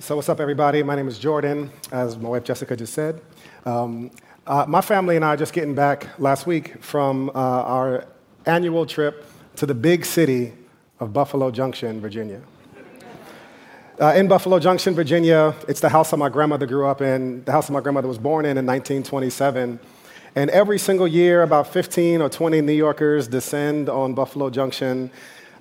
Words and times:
So, 0.00 0.16
what's 0.16 0.30
up, 0.30 0.40
everybody? 0.40 0.82
My 0.82 0.94
name 0.94 1.06
is 1.06 1.18
Jordan, 1.18 1.70
as 1.90 2.16
my 2.16 2.30
wife 2.30 2.44
Jessica 2.44 2.74
just 2.74 2.94
said. 2.94 3.20
Um, 3.66 4.10
uh, 4.46 4.64
my 4.66 4.80
family 4.80 5.16
and 5.16 5.24
I 5.24 5.34
are 5.34 5.36
just 5.36 5.52
getting 5.52 5.74
back 5.74 6.18
last 6.18 6.46
week 6.46 6.82
from 6.82 7.28
uh, 7.30 7.32
our 7.34 8.06
annual 8.46 8.86
trip 8.86 9.26
to 9.56 9.66
the 9.66 9.74
big 9.74 10.06
city 10.06 10.54
of 10.98 11.12
Buffalo 11.12 11.50
Junction, 11.50 12.00
Virginia. 12.00 12.40
Uh, 14.00 14.14
in 14.16 14.28
Buffalo 14.28 14.58
Junction, 14.58 14.94
Virginia, 14.94 15.54
it's 15.68 15.80
the 15.80 15.90
house 15.90 16.10
that 16.10 16.16
my 16.16 16.30
grandmother 16.30 16.64
grew 16.64 16.86
up 16.86 17.02
in, 17.02 17.44
the 17.44 17.52
house 17.52 17.66
that 17.66 17.74
my 17.74 17.80
grandmother 17.80 18.08
was 18.08 18.18
born 18.18 18.46
in 18.46 18.56
in 18.56 18.64
1927. 18.64 19.78
And 20.34 20.50
every 20.50 20.78
single 20.78 21.06
year, 21.06 21.42
about 21.42 21.66
15 21.66 22.22
or 22.22 22.30
20 22.30 22.62
New 22.62 22.72
Yorkers 22.72 23.28
descend 23.28 23.90
on 23.90 24.14
Buffalo 24.14 24.48
Junction. 24.48 25.10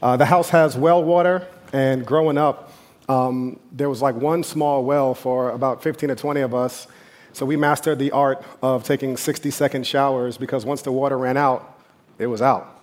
Uh, 0.02 0.16
the 0.16 0.26
house 0.26 0.50
has 0.52 0.78
well 0.78 1.04
water, 1.04 1.46
and 1.74 2.06
growing 2.06 2.38
up, 2.38 2.71
um, 3.10 3.60
there 3.72 3.90
was 3.90 4.02
like 4.02 4.16
one 4.16 4.44
small 4.44 4.84
well 4.84 5.14
for 5.14 5.50
about 5.52 5.84
15 5.84 6.10
to 6.10 6.16
20 6.16 6.42
of 6.42 6.54
us. 6.54 6.88
So 7.34 7.46
we 7.46 7.56
mastered 7.56 8.00
the 8.00 8.12
art 8.12 8.44
of 8.62 8.84
taking 8.84 9.18
60 9.18 9.52
second 9.52 9.88
showers 9.88 10.38
because 10.38 10.66
once 10.66 10.82
the 10.82 10.92
water 10.92 11.18
ran 11.18 11.38
out, 11.38 11.80
it 12.20 12.28
was 12.28 12.42
out. 12.42 12.78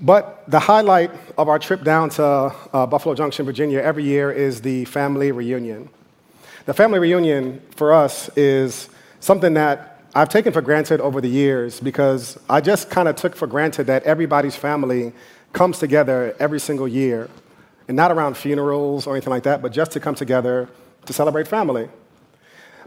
But 0.00 0.42
the 0.48 0.58
highlight 0.58 1.10
of 1.38 1.48
our 1.48 1.58
trip 1.58 1.84
down 1.84 2.10
to 2.10 2.24
uh, 2.24 2.86
Buffalo 2.86 3.14
Junction, 3.14 3.46
Virginia, 3.46 3.78
every 3.80 4.04
year 4.04 4.32
is 4.32 4.60
the 4.60 4.84
family 4.86 5.32
reunion. 5.32 5.88
The 6.66 6.74
family 6.74 6.98
reunion 6.98 7.62
for 7.76 7.92
us 7.92 8.28
is 8.36 8.88
something 9.20 9.54
that 9.54 10.00
I've 10.14 10.28
taken 10.28 10.52
for 10.52 10.60
granted 10.60 11.00
over 11.00 11.20
the 11.20 11.28
years 11.28 11.80
because 11.80 12.38
I 12.48 12.60
just 12.60 12.90
kind 12.90 13.08
of 13.08 13.16
took 13.16 13.34
for 13.34 13.46
granted 13.46 13.86
that 13.86 14.02
everybody's 14.02 14.56
family 14.56 15.12
comes 15.52 15.78
together 15.78 16.34
every 16.38 16.60
single 16.60 16.88
year 16.88 17.30
and 17.88 17.96
not 17.96 18.12
around 18.12 18.36
funerals 18.36 19.06
or 19.06 19.14
anything 19.14 19.30
like 19.30 19.44
that, 19.44 19.62
but 19.62 19.72
just 19.72 19.92
to 19.92 20.00
come 20.00 20.14
together 20.14 20.68
to 21.06 21.12
celebrate 21.12 21.48
family. 21.48 21.88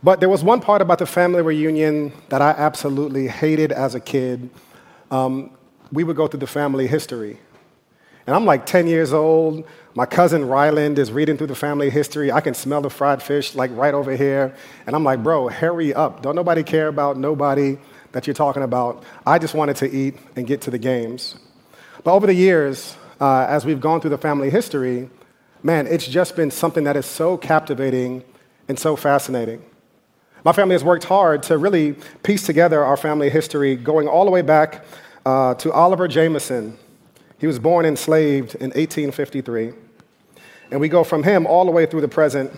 But 0.04 0.20
there 0.20 0.30
was 0.30 0.44
one 0.44 0.62
part 0.62 0.82
about 0.82 1.00
the 1.00 1.06
family 1.06 1.42
reunion 1.42 2.14
that 2.30 2.42
I 2.42 2.52
absolutely 2.52 3.28
hated 3.28 3.72
as 3.72 3.96
a 3.96 4.00
kid. 4.00 4.50
Um, 5.10 5.52
we 5.92 6.04
would 6.04 6.16
go 6.16 6.28
through 6.28 6.42
the 6.42 6.48
family 6.48 6.88
history. 6.88 7.40
And 8.28 8.36
I'm 8.36 8.46
like 8.46 8.66
10 8.66 8.88
years 8.88 9.14
old. 9.14 9.66
My 9.94 10.06
cousin 10.06 10.48
Ryland 10.48 10.98
is 10.98 11.12
reading 11.12 11.38
through 11.38 11.48
the 11.48 11.56
family 11.56 11.90
history. 11.90 12.32
I 12.32 12.42
can 12.42 12.54
smell 12.54 12.82
the 12.82 12.90
fried 12.90 13.22
fish 13.22 13.56
like 13.56 13.72
right 13.74 13.94
over 13.94 14.16
here. 14.16 14.56
And 14.86 14.96
I'm 14.96 15.04
like, 15.04 15.24
bro, 15.24 15.48
hurry 15.48 15.94
up. 15.94 16.22
Don't 16.22 16.36
nobody 16.36 16.64
care 16.64 16.88
about 16.88 17.18
nobody 17.18 17.78
that 18.12 18.26
you're 18.26 18.34
talking 18.34 18.64
about. 18.64 19.04
I 19.26 19.40
just 19.40 19.54
wanted 19.54 19.76
to 19.78 19.92
eat 19.92 20.16
and 20.36 20.48
get 20.48 20.62
to 20.62 20.72
the 20.72 20.80
games. 20.80 21.36
But 22.04 22.14
over 22.14 22.28
the 22.28 22.34
years, 22.34 22.96
uh, 23.20 23.46
as 23.48 23.66
we've 23.66 23.82
gone 23.82 24.02
through 24.02 24.12
the 24.12 24.18
family 24.18 24.50
history, 24.50 25.10
man, 25.64 25.88
it's 25.88 26.08
just 26.08 26.36
been 26.36 26.52
something 26.52 26.84
that 26.84 26.96
is 26.96 27.06
so 27.06 27.38
captivating 27.38 28.24
and 28.68 28.78
so 28.78 28.96
fascinating. 28.96 29.64
My 30.44 30.52
family 30.52 30.74
has 30.74 30.84
worked 30.84 31.06
hard 31.06 31.42
to 31.44 31.58
really 31.58 31.94
piece 32.24 32.46
together 32.46 32.84
our 32.84 32.98
family 32.98 33.30
history, 33.30 33.76
going 33.76 34.08
all 34.08 34.26
the 34.26 34.32
way 34.32 34.42
back 34.42 34.86
uh, 35.26 35.56
to 35.56 35.72
Oliver 35.72 36.08
Jameson. 36.08 36.78
He 37.40 37.48
was 37.48 37.58
born 37.58 37.86
enslaved 37.86 38.56
in 38.56 38.70
1853. 38.70 39.74
And 40.72 40.80
we 40.80 40.88
go 40.88 41.04
from 41.04 41.24
him 41.24 41.46
all 41.48 41.66
the 41.66 41.72
way 41.72 41.86
through 41.86 42.02
the 42.02 42.08
present. 42.08 42.52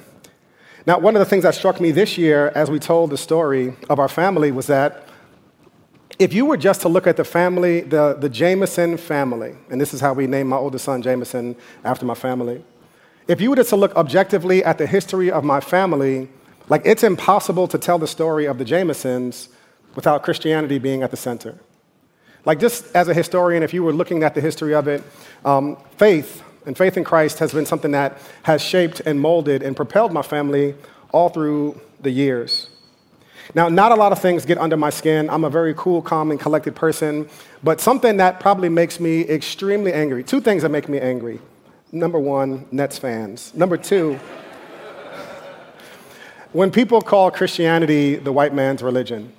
Now, 0.86 1.00
one 1.00 1.16
of 1.16 1.20
the 1.20 1.26
things 1.26 1.44
that 1.44 1.56
struck 1.56 1.82
me 1.82 1.92
this 1.92 2.18
year 2.18 2.52
as 2.56 2.70
we 2.72 2.80
told 2.80 3.10
the 3.10 3.18
story 3.18 3.74
of 3.90 4.00
our 4.00 4.08
family 4.08 4.52
was 4.52 4.68
that 4.68 5.07
if 6.20 6.34
you 6.34 6.46
were 6.46 6.58
just 6.58 6.82
to 6.82 6.90
look 6.90 7.06
at 7.06 7.18
the 7.18 7.24
family, 7.24 7.82
the, 7.82 8.14
the 8.14 8.30
Jameson 8.30 8.98
family, 8.98 9.56
and 9.70 9.80
this 9.80 9.94
is 9.94 10.02
how 10.02 10.14
we 10.14 10.26
named 10.26 10.50
my 10.50 10.58
oldest 10.58 10.86
son 10.86 11.02
Jameson 11.02 11.56
after 11.84 12.06
my 12.06 12.16
family, 12.16 12.64
if 13.28 13.40
you 13.42 13.50
were 13.50 13.56
just 13.56 13.70
to 13.70 13.76
look 13.76 13.96
objectively 13.96 14.64
at 14.64 14.78
the 14.78 14.88
history 14.88 15.30
of 15.30 15.44
my 15.44 15.60
family, 15.60 16.30
like 16.70 16.82
it's 16.86 17.04
impossible 17.04 17.68
to 17.68 17.78
tell 17.78 18.00
the 18.00 18.08
story 18.08 18.46
of 18.46 18.58
the 18.58 18.66
Jamesons 18.66 19.50
without 19.96 20.24
Christianity 20.24 20.80
being 20.80 21.04
at 21.04 21.12
the 21.12 21.18
center. 21.18 21.60
Like, 22.46 22.60
just 22.60 22.96
as 22.96 23.10
a 23.10 23.14
historian, 23.14 23.62
if 23.62 23.74
you 23.74 23.84
were 23.84 23.92
looking 23.92 24.24
at 24.24 24.34
the 24.34 24.40
history 24.40 24.74
of 24.74 24.88
it, 24.88 25.04
um, 25.44 25.76
faith 25.98 26.44
and 26.66 26.78
faith 26.78 26.96
in 26.96 27.04
Christ 27.04 27.40
has 27.40 27.52
been 27.52 27.66
something 27.66 27.92
that 27.92 28.18
has 28.44 28.62
shaped 28.62 29.02
and 29.02 29.20
molded 29.20 29.64
and 29.64 29.76
propelled 29.76 30.14
my 30.14 30.22
family 30.22 30.76
all 31.12 31.28
through 31.30 31.80
the 32.00 32.12
years. 32.12 32.70
Now, 33.56 33.70
not 33.70 33.92
a 33.92 33.96
lot 33.96 34.12
of 34.12 34.20
things 34.20 34.46
get 34.46 34.58
under 34.58 34.78
my 34.78 34.90
skin. 34.90 35.30
I'm 35.30 35.44
a 35.44 35.50
very 35.50 35.74
cool, 35.76 36.02
calm, 36.02 36.32
and 36.32 36.40
collected 36.40 36.76
person, 36.76 37.30
but 37.64 37.80
something 37.80 38.18
that 38.18 38.40
probably 38.40 38.70
makes 38.70 39.00
me 39.00 39.22
extremely 39.22 39.94
angry. 39.94 40.24
Two 40.24 40.42
things 40.42 40.64
that 40.64 40.70
make 40.70 40.90
me 40.90 41.00
angry. 41.00 41.40
Number 41.92 42.20
one, 42.20 42.68
Nets 42.72 42.98
fans. 42.98 43.54
Number 43.54 43.78
two, 43.78 44.20
when 46.52 46.72
people 46.72 47.02
call 47.02 47.32
Christianity 47.32 48.16
the 48.16 48.32
white 48.32 48.54
man's 48.54 48.84
religion, 48.84 49.32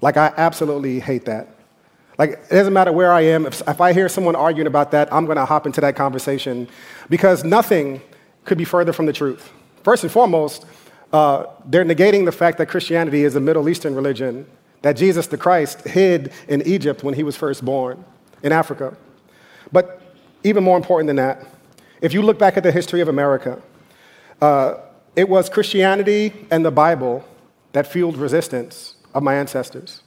like 0.00 0.16
I 0.16 0.32
absolutely 0.36 0.98
hate 1.00 1.26
that. 1.26 1.48
Like, 2.18 2.32
it 2.32 2.50
doesn't 2.50 2.74
matter 2.74 2.92
where 2.92 3.12
I 3.12 3.22
am. 3.22 3.46
If, 3.46 3.66
if 3.66 3.80
I 3.80 3.94
hear 3.94 4.06
someone 4.08 4.36
arguing 4.36 4.66
about 4.66 4.90
that, 4.90 5.10
I'm 5.10 5.24
going 5.24 5.38
to 5.38 5.46
hop 5.46 5.64
into 5.64 5.80
that 5.80 5.96
conversation 5.96 6.68
because 7.08 7.44
nothing 7.44 8.02
could 8.44 8.58
be 8.58 8.64
further 8.64 8.92
from 8.92 9.06
the 9.06 9.12
truth. 9.12 9.50
First 9.84 10.02
and 10.02 10.12
foremost, 10.12 10.66
uh, 11.12 11.46
they're 11.66 11.84
negating 11.84 12.24
the 12.24 12.32
fact 12.32 12.58
that 12.58 12.66
Christianity 12.66 13.24
is 13.24 13.34
a 13.36 13.40
Middle 13.40 13.68
Eastern 13.68 13.94
religion, 13.94 14.46
that 14.82 14.96
Jesus 14.96 15.26
the 15.26 15.36
Christ 15.36 15.82
hid 15.82 16.32
in 16.48 16.62
Egypt 16.62 17.02
when 17.02 17.14
he 17.14 17.22
was 17.22 17.36
first 17.36 17.64
born, 17.64 18.04
in 18.42 18.52
Africa. 18.52 18.96
But 19.72 20.00
even 20.44 20.64
more 20.64 20.76
important 20.76 21.08
than 21.08 21.16
that, 21.16 21.46
if 22.00 22.14
you 22.14 22.22
look 22.22 22.38
back 22.38 22.56
at 22.56 22.62
the 22.62 22.72
history 22.72 23.00
of 23.00 23.08
America, 23.08 23.60
uh, 24.40 24.76
it 25.16 25.28
was 25.28 25.48
Christianity 25.48 26.32
and 26.50 26.64
the 26.64 26.70
Bible 26.70 27.24
that 27.72 27.86
fueled 27.86 28.16
resistance 28.16 28.94
of 29.12 29.22
my 29.22 29.34
ancestors. 29.34 30.02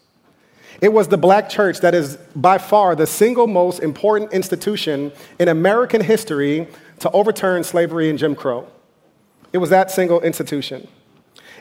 It 0.81 0.91
was 0.91 1.07
the 1.07 1.17
black 1.17 1.49
church 1.49 1.79
that 1.81 1.93
is 1.93 2.17
by 2.35 2.57
far 2.57 2.95
the 2.95 3.05
single 3.05 3.47
most 3.47 3.79
important 3.79 4.33
institution 4.33 5.11
in 5.39 5.47
American 5.47 6.01
history 6.01 6.67
to 6.99 7.11
overturn 7.11 7.63
slavery 7.63 8.09
and 8.09 8.17
Jim 8.17 8.35
Crow. 8.35 8.67
It 9.53 9.59
was 9.59 9.69
that 9.69 9.91
single 9.91 10.19
institution. 10.21 10.87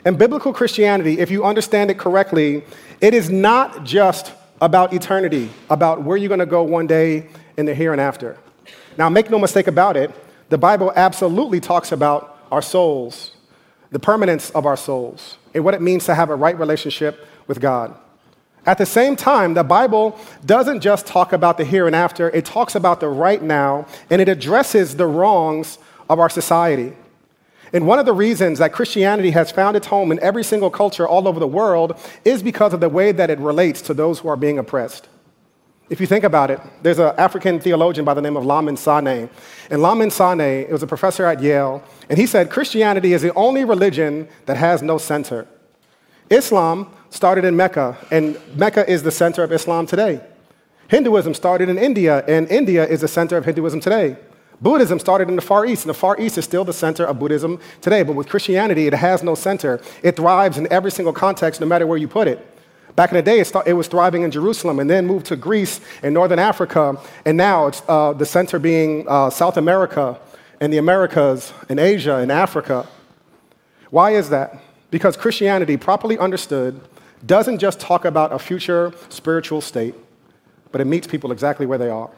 And 0.03 0.17
biblical 0.17 0.51
Christianity, 0.51 1.19
if 1.19 1.31
you 1.31 1.45
understand 1.45 1.89
it 1.89 1.97
correctly, 1.97 2.63
it 2.99 3.13
is 3.13 3.29
not 3.29 3.85
just 3.85 4.33
about 4.61 4.93
eternity, 4.93 5.49
about 5.69 6.03
where 6.03 6.17
you're 6.17 6.27
going 6.27 6.39
to 6.39 6.45
go 6.45 6.63
one 6.63 6.87
day 6.87 7.29
in 7.55 7.65
the 7.65 7.73
here 7.73 7.91
and 7.91 8.01
after. 8.01 8.37
Now, 8.97 9.09
make 9.09 9.29
no 9.29 9.39
mistake 9.39 9.67
about 9.67 9.95
it, 9.95 10.11
the 10.49 10.57
Bible 10.57 10.91
absolutely 10.95 11.59
talks 11.59 11.91
about 11.91 12.37
our 12.51 12.61
souls, 12.61 13.31
the 13.91 13.99
permanence 13.99 14.49
of 14.51 14.65
our 14.65 14.77
souls, 14.77 15.37
and 15.53 15.63
what 15.63 15.73
it 15.73 15.81
means 15.81 16.05
to 16.05 16.15
have 16.15 16.29
a 16.29 16.35
right 16.35 16.57
relationship 16.57 17.25
with 17.47 17.59
God. 17.59 17.95
At 18.65 18.77
the 18.77 18.85
same 18.85 19.15
time, 19.15 19.53
the 19.53 19.63
Bible 19.63 20.17
doesn't 20.45 20.79
just 20.79 21.05
talk 21.05 21.33
about 21.33 21.57
the 21.57 21.65
here 21.65 21.85
and 21.85 21.95
after, 21.95 22.29
it 22.29 22.45
talks 22.45 22.75
about 22.75 22.99
the 22.99 23.09
right 23.09 23.41
now, 23.41 23.85
and 24.09 24.21
it 24.21 24.29
addresses 24.29 24.95
the 24.95 25.07
wrongs 25.07 25.77
of 26.09 26.19
our 26.19 26.29
society. 26.29 26.93
And 27.73 27.87
one 27.87 27.97
of 27.97 28.05
the 28.05 28.13
reasons 28.13 28.59
that 28.59 28.71
Christianity 28.71 29.31
has 29.31 29.51
found 29.51 29.75
its 29.75 29.87
home 29.87 30.11
in 30.11 30.19
every 30.19 30.43
single 30.43 30.69
culture 30.69 31.07
all 31.07 31.27
over 31.27 31.39
the 31.39 31.47
world 31.47 31.99
is 32.23 32.43
because 32.43 32.71
of 32.71 32.79
the 32.79 32.89
way 32.89 33.11
that 33.11 33.31
it 33.31 33.39
relates 33.39 33.81
to 33.83 33.95
those 33.95 34.19
who 34.19 34.29
are 34.29 34.37
being 34.37 34.59
oppressed. 34.59 35.09
If 35.89 35.99
you 35.99 36.07
think 36.07 36.23
about 36.23 36.49
it, 36.49 36.61
there's 36.81 36.99
an 36.99 37.13
African 37.17 37.59
theologian 37.59 38.05
by 38.05 38.13
the 38.13 38.21
name 38.21 38.37
of 38.37 38.45
Lamin 38.45 38.75
Sanneh. 38.75 39.27
And 39.69 39.81
Lamin 39.81 40.09
Sanneh 40.09 40.69
was 40.69 40.83
a 40.83 40.87
professor 40.87 41.25
at 41.25 41.41
Yale, 41.41 41.83
and 42.09 42.17
he 42.17 42.25
said 42.25 42.49
Christianity 42.49 43.13
is 43.13 43.21
the 43.21 43.33
only 43.33 43.65
religion 43.65 44.29
that 44.45 44.55
has 44.55 44.81
no 44.81 44.97
center. 44.97 45.47
Islam 46.29 46.89
started 47.09 47.43
in 47.43 47.55
Mecca, 47.55 47.97
and 48.11 48.39
Mecca 48.55 48.89
is 48.89 49.03
the 49.03 49.11
center 49.11 49.43
of 49.43 49.51
Islam 49.51 49.85
today. 49.85 50.21
Hinduism 50.87 51.33
started 51.33 51.69
in 51.69 51.77
India, 51.77 52.23
and 52.27 52.49
India 52.49 52.85
is 52.85 53.01
the 53.01 53.07
center 53.07 53.35
of 53.35 53.45
Hinduism 53.45 53.79
today. 53.79 54.15
Buddhism 54.63 54.97
started 54.97 55.27
in 55.27 55.35
the 55.35 55.41
Far 55.41 55.65
East, 55.65 55.83
and 55.83 55.89
the 55.89 55.93
Far 55.93 56.17
East 56.17 56.37
is 56.37 56.45
still 56.45 56.63
the 56.63 56.71
center 56.71 57.05
of 57.05 57.19
Buddhism 57.19 57.59
today. 57.81 58.01
But 58.01 58.15
with 58.15 58.29
Christianity, 58.29 58.87
it 58.87 58.93
has 58.93 59.21
no 59.21 59.35
center. 59.35 59.81
It 60.01 60.15
thrives 60.15 60.57
in 60.57 60.71
every 60.71 60.89
single 60.89 61.11
context, 61.11 61.59
no 61.59 61.67
matter 61.67 61.85
where 61.85 61.97
you 61.97 62.07
put 62.07 62.29
it. 62.29 62.39
Back 62.95 63.11
in 63.11 63.17
the 63.17 63.21
day, 63.21 63.43
it 63.65 63.73
was 63.73 63.87
thriving 63.89 64.21
in 64.21 64.31
Jerusalem 64.31 64.79
and 64.79 64.89
then 64.89 65.05
moved 65.05 65.25
to 65.25 65.35
Greece 65.35 65.81
and 66.01 66.13
Northern 66.13 66.39
Africa, 66.39 66.97
and 67.25 67.35
now 67.35 67.67
it's 67.67 67.81
uh, 67.89 68.13
the 68.13 68.25
center 68.25 68.57
being 68.57 69.05
uh, 69.09 69.29
South 69.29 69.57
America 69.57 70.17
and 70.61 70.71
the 70.71 70.77
Americas 70.77 71.51
and 71.67 71.77
Asia 71.77 72.15
and 72.15 72.31
Africa. 72.31 72.87
Why 73.89 74.11
is 74.11 74.29
that? 74.29 74.61
Because 74.91 75.17
Christianity, 75.17 75.75
properly 75.75 76.17
understood, 76.17 76.79
doesn't 77.25 77.59
just 77.59 77.81
talk 77.81 78.05
about 78.05 78.31
a 78.31 78.39
future 78.39 78.93
spiritual 79.09 79.59
state, 79.59 79.95
but 80.71 80.79
it 80.79 80.85
meets 80.85 81.05
people 81.05 81.33
exactly 81.33 81.65
where 81.65 81.77
they 81.77 81.89
are 81.89 82.11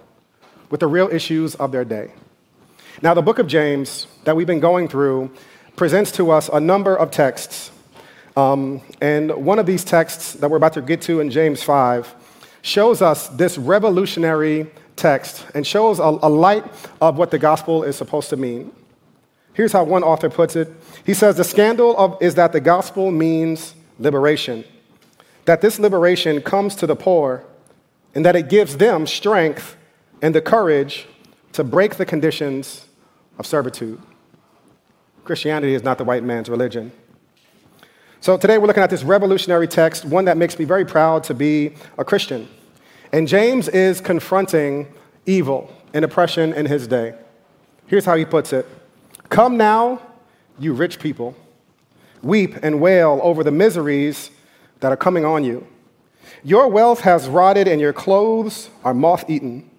with 0.70 0.82
the 0.82 0.88
real 0.88 1.08
issues 1.12 1.56
of 1.56 1.72
their 1.72 1.86
day. 1.86 2.12
Now, 3.02 3.14
the 3.14 3.22
book 3.22 3.40
of 3.40 3.48
James 3.48 4.08
that 4.24 4.38
we've 4.38 4.48
been 4.48 4.62
going 4.62 4.88
through 4.88 5.30
presents 5.76 6.12
to 6.14 6.32
us 6.32 6.50
a 6.50 6.62
number 6.62 6.96
of 6.96 7.12
texts. 7.12 7.72
Um, 8.38 8.82
and 9.02 9.32
one 9.32 9.60
of 9.60 9.66
these 9.66 9.84
texts 9.84 10.34
that 10.34 10.50
we're 10.50 10.58
about 10.58 10.74
to 10.74 10.82
get 10.82 11.02
to 11.04 11.20
in 11.20 11.30
James 11.30 11.62
5 11.62 12.16
shows 12.62 13.02
us 13.02 13.28
this 13.30 13.58
revolutionary 13.58 14.72
text 14.96 15.46
and 15.54 15.68
shows 15.68 16.00
a, 16.00 16.04
a 16.04 16.30
light 16.30 16.64
of 17.02 17.18
what 17.18 17.32
the 17.32 17.38
gospel 17.38 17.84
is 17.84 17.98
supposed 17.98 18.30
to 18.30 18.38
mean. 18.38 18.72
Here's 19.54 19.74
how 19.74 19.84
one 19.84 20.04
author 20.04 20.30
puts 20.30 20.56
it 20.56 20.74
He 21.06 21.14
says, 21.14 21.36
The 21.36 21.44
scandal 21.44 21.98
of, 21.98 22.18
is 22.22 22.36
that 22.36 22.54
the 22.54 22.62
gospel 22.62 23.12
means 23.12 23.76
liberation, 24.00 24.64
that 25.44 25.60
this 25.60 25.80
liberation 25.80 26.42
comes 26.42 26.76
to 26.76 26.88
the 26.88 26.96
poor, 26.96 27.44
and 28.14 28.26
that 28.26 28.38
it 28.38 28.48
gives 28.48 28.78
them 28.78 29.06
strength 29.06 29.76
and 30.22 30.34
the 30.34 30.42
courage 30.42 31.08
to 31.56 31.64
break 31.64 31.96
the 31.96 32.06
conditions 32.06 32.86
of 33.40 33.46
servitude. 33.46 34.02
Christianity 35.24 35.74
is 35.74 35.84
not 35.84 35.98
the 35.98 36.04
white 36.04 36.22
man's 36.22 36.50
religion. 36.50 36.92
So 38.20 38.38
today 38.38 38.58
we're 38.58 38.68
looking 38.68 38.84
at 38.84 38.90
this 38.90 39.04
revolutionary 39.04 39.70
text, 39.70 40.04
one 40.04 40.26
that 40.26 40.36
makes 40.36 40.60
me 40.60 40.66
very 40.66 40.84
proud 40.84 41.24
to 41.26 41.34
be 41.34 41.76
a 41.98 42.04
Christian. 42.04 42.50
And 43.14 43.26
James 43.26 43.70
is 43.70 44.02
confronting 44.02 44.94
evil 45.26 45.74
and 45.94 46.04
oppression 46.04 46.52
in 46.52 46.66
his 46.66 46.88
day. 46.88 47.16
Here's 47.88 48.04
how 48.04 48.18
he 48.18 48.26
puts 48.26 48.52
it 48.52 48.68
Come 49.30 49.56
now, 49.56 50.02
you 50.60 50.74
rich 50.74 51.00
people, 51.00 51.38
weep 52.22 52.58
and 52.64 52.82
wail 52.82 53.22
over 53.24 53.46
the 53.46 53.52
miseries 53.52 54.30
that 54.82 54.92
are 54.92 54.98
coming 54.98 55.24
on 55.24 55.46
you. 55.46 55.66
Your 56.44 56.68
wealth 56.68 57.00
has 57.02 57.30
rotted, 57.30 57.70
and 57.70 57.80
your 57.80 57.94
clothes 57.94 58.70
are 58.84 58.94
moth 58.94 59.30
eaten. 59.30 59.70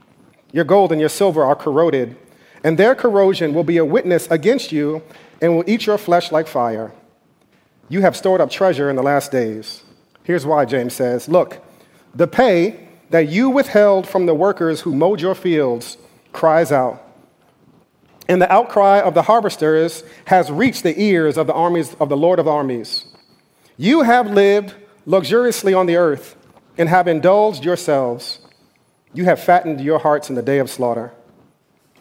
Your 0.57 0.65
gold 0.65 0.91
and 0.91 0.99
your 0.99 1.11
silver 1.11 1.45
are 1.45 1.55
corroded, 1.55 2.17
and 2.65 2.79
their 2.79 2.95
corrosion 2.95 3.53
will 3.53 3.63
be 3.63 3.77
a 3.77 3.85
witness 3.85 4.27
against 4.31 4.73
you 4.73 5.03
and 5.43 5.55
will 5.55 5.69
eat 5.69 5.85
your 5.85 5.99
flesh 5.99 6.33
like 6.33 6.49
fire. 6.49 6.93
You 7.91 8.01
have 8.01 8.17
stored 8.17 8.41
up 8.41 8.51
treasure 8.51 8.89
in 8.89 8.97
the 8.97 9.03
last 9.03 9.31
days. 9.31 9.83
Here's 10.23 10.47
why, 10.47 10.65
James 10.65 10.95
says 10.95 11.29
Look, 11.29 11.63
the 12.15 12.27
pay 12.27 12.89
that 13.11 13.29
you 13.29 13.51
withheld 13.51 14.09
from 14.09 14.25
the 14.25 14.35
workers 14.35 14.81
who 14.81 14.95
mowed 14.95 15.21
your 15.21 15.35
fields 15.35 15.99
cries 16.33 16.73
out. 16.73 17.07
And 18.27 18.41
the 18.41 18.51
outcry 18.51 19.01
of 19.01 19.13
the 19.13 19.25
harvesters 19.25 20.05
has 20.25 20.51
reached 20.51 20.85
the 20.85 20.99
ears 20.99 21.37
of 21.37 21.47
the 21.49 21.53
armies 21.53 21.95
of 22.01 22.09
the 22.09 22.17
Lord 22.17 22.39
of 22.39 22.49
armies. 22.49 23.05
You 23.77 24.05
have 24.05 24.31
lived 24.31 24.73
luxuriously 25.05 25.75
on 25.75 25.85
the 25.85 25.97
earth 25.97 26.35
and 26.79 26.89
have 26.89 27.09
indulged 27.09 27.63
yourselves. 27.63 28.39
You 29.17 29.25
have 29.25 29.41
fattened 29.41 29.81
your 29.81 29.99
hearts 29.99 30.29
in 30.29 30.35
the 30.35 30.43
day 30.43 30.59
of 30.59 30.69
slaughter. 30.69 31.11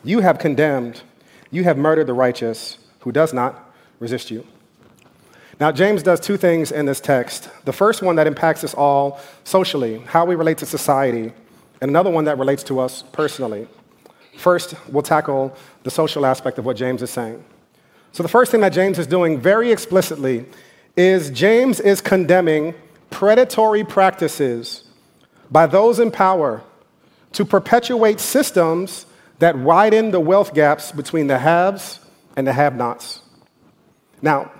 You 0.03 0.19
have 0.19 0.37
condemned, 0.37 1.01
you 1.49 1.63
have 1.63 1.77
murdered 1.77 2.07
the 2.07 2.13
righteous 2.13 2.77
who 2.99 3.13
does 3.13 3.33
not 3.33 3.73
resist 4.01 4.29
you. 4.29 4.45
Now, 5.57 5.71
James 5.71 6.03
does 6.03 6.19
two 6.19 6.35
things 6.35 6.73
in 6.73 6.85
this 6.85 6.99
text. 6.99 7.49
The 7.63 7.71
first 7.71 8.01
one 8.01 8.17
that 8.17 8.27
impacts 8.27 8.65
us 8.65 8.73
all 8.73 9.21
socially, 9.45 9.99
how 9.99 10.25
we 10.25 10.35
relate 10.35 10.57
to 10.57 10.65
society, 10.65 11.31
and 11.79 11.89
another 11.89 12.09
one 12.09 12.25
that 12.25 12.37
relates 12.37 12.63
to 12.63 12.81
us 12.81 13.01
personally. 13.13 13.69
First, 14.35 14.75
we'll 14.89 15.01
tackle 15.01 15.55
the 15.83 15.91
social 15.91 16.25
aspect 16.25 16.57
of 16.57 16.65
what 16.65 16.75
James 16.75 17.01
is 17.01 17.11
saying. 17.11 17.41
So, 18.11 18.23
the 18.23 18.29
first 18.29 18.51
thing 18.51 18.59
that 18.59 18.73
James 18.73 18.99
is 18.99 19.07
doing 19.07 19.39
very 19.39 19.71
explicitly 19.71 20.47
is 20.97 21.29
James 21.29 21.79
is 21.79 22.01
condemning 22.01 22.75
predatory 23.09 23.85
practices 23.85 24.83
by 25.49 25.65
those 25.65 25.99
in 26.01 26.11
power 26.11 26.61
to 27.35 27.45
perpetuate 27.45 28.19
systems 28.19 29.05
that 29.39 29.57
widen 29.57 30.11
the 30.11 30.19
wealth 30.19 30.53
gaps 30.53 30.91
between 30.91 31.27
the 31.27 31.37
haves 31.37 31.99
and 32.37 32.47
the 32.47 32.53
have 32.53 32.75
nots. 32.75 33.21
Now, 34.21 34.51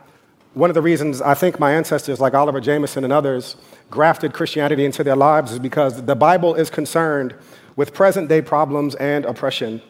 one 0.54 0.70
of 0.70 0.74
the 0.74 0.82
reasons 0.82 1.22
I 1.22 1.34
think 1.34 1.60
my 1.60 1.74
ancestors, 1.74 2.20
like 2.20 2.34
Oliver 2.34 2.60
Jameson 2.60 3.04
and 3.04 3.12
others, 3.12 3.56
grafted 3.90 4.34
Christianity 4.34 4.86
into 4.86 5.04
their 5.04 5.16
lives 5.16 5.52
is 5.52 5.60
because 5.60 6.06
the 6.06 6.16
Bible 6.16 6.56
is 6.56 6.70
concerned 6.70 7.34
with 7.76 7.94
present 7.94 8.30
day 8.30 8.42
problems 8.42 8.96
and 8.96 9.26
oppression. 9.26 9.82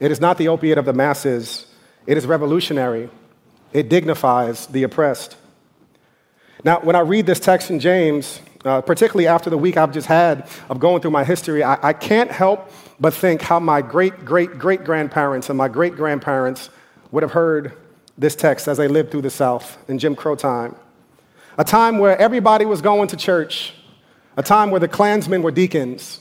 It 0.00 0.10
is 0.10 0.20
not 0.20 0.38
the 0.38 0.48
opiate 0.48 0.78
of 0.78 0.84
the 0.84 0.92
masses, 0.92 1.66
it 2.06 2.16
is 2.16 2.26
revolutionary. 2.26 3.10
It 3.72 3.88
dignifies 3.88 4.66
the 4.66 4.82
oppressed. 4.82 5.36
Now, 6.62 6.80
when 6.80 6.94
I 6.94 7.00
read 7.00 7.24
this 7.24 7.40
text 7.40 7.70
in 7.70 7.80
James, 7.80 8.40
uh, 8.64 8.80
particularly 8.80 9.26
after 9.26 9.50
the 9.50 9.58
week 9.58 9.76
I've 9.76 9.92
just 9.92 10.06
had 10.06 10.48
of 10.68 10.78
going 10.78 11.02
through 11.02 11.10
my 11.10 11.24
history, 11.24 11.62
I, 11.62 11.88
I 11.88 11.92
can't 11.92 12.30
help 12.30 12.70
but 13.00 13.12
think 13.12 13.42
how 13.42 13.58
my 13.58 13.82
great, 13.82 14.24
great, 14.24 14.58
great 14.58 14.84
grandparents 14.84 15.48
and 15.48 15.58
my 15.58 15.68
great 15.68 15.96
grandparents 15.96 16.70
would 17.10 17.22
have 17.22 17.32
heard 17.32 17.76
this 18.16 18.36
text 18.36 18.68
as 18.68 18.76
they 18.76 18.88
lived 18.88 19.10
through 19.10 19.22
the 19.22 19.30
South 19.30 19.78
in 19.88 19.98
Jim 19.98 20.14
Crow 20.14 20.36
time. 20.36 20.76
A 21.58 21.64
time 21.64 21.98
where 21.98 22.16
everybody 22.18 22.64
was 22.64 22.80
going 22.80 23.08
to 23.08 23.16
church, 23.16 23.74
a 24.36 24.42
time 24.42 24.70
where 24.70 24.80
the 24.80 24.88
Klansmen 24.88 25.42
were 25.42 25.50
deacons, 25.50 26.20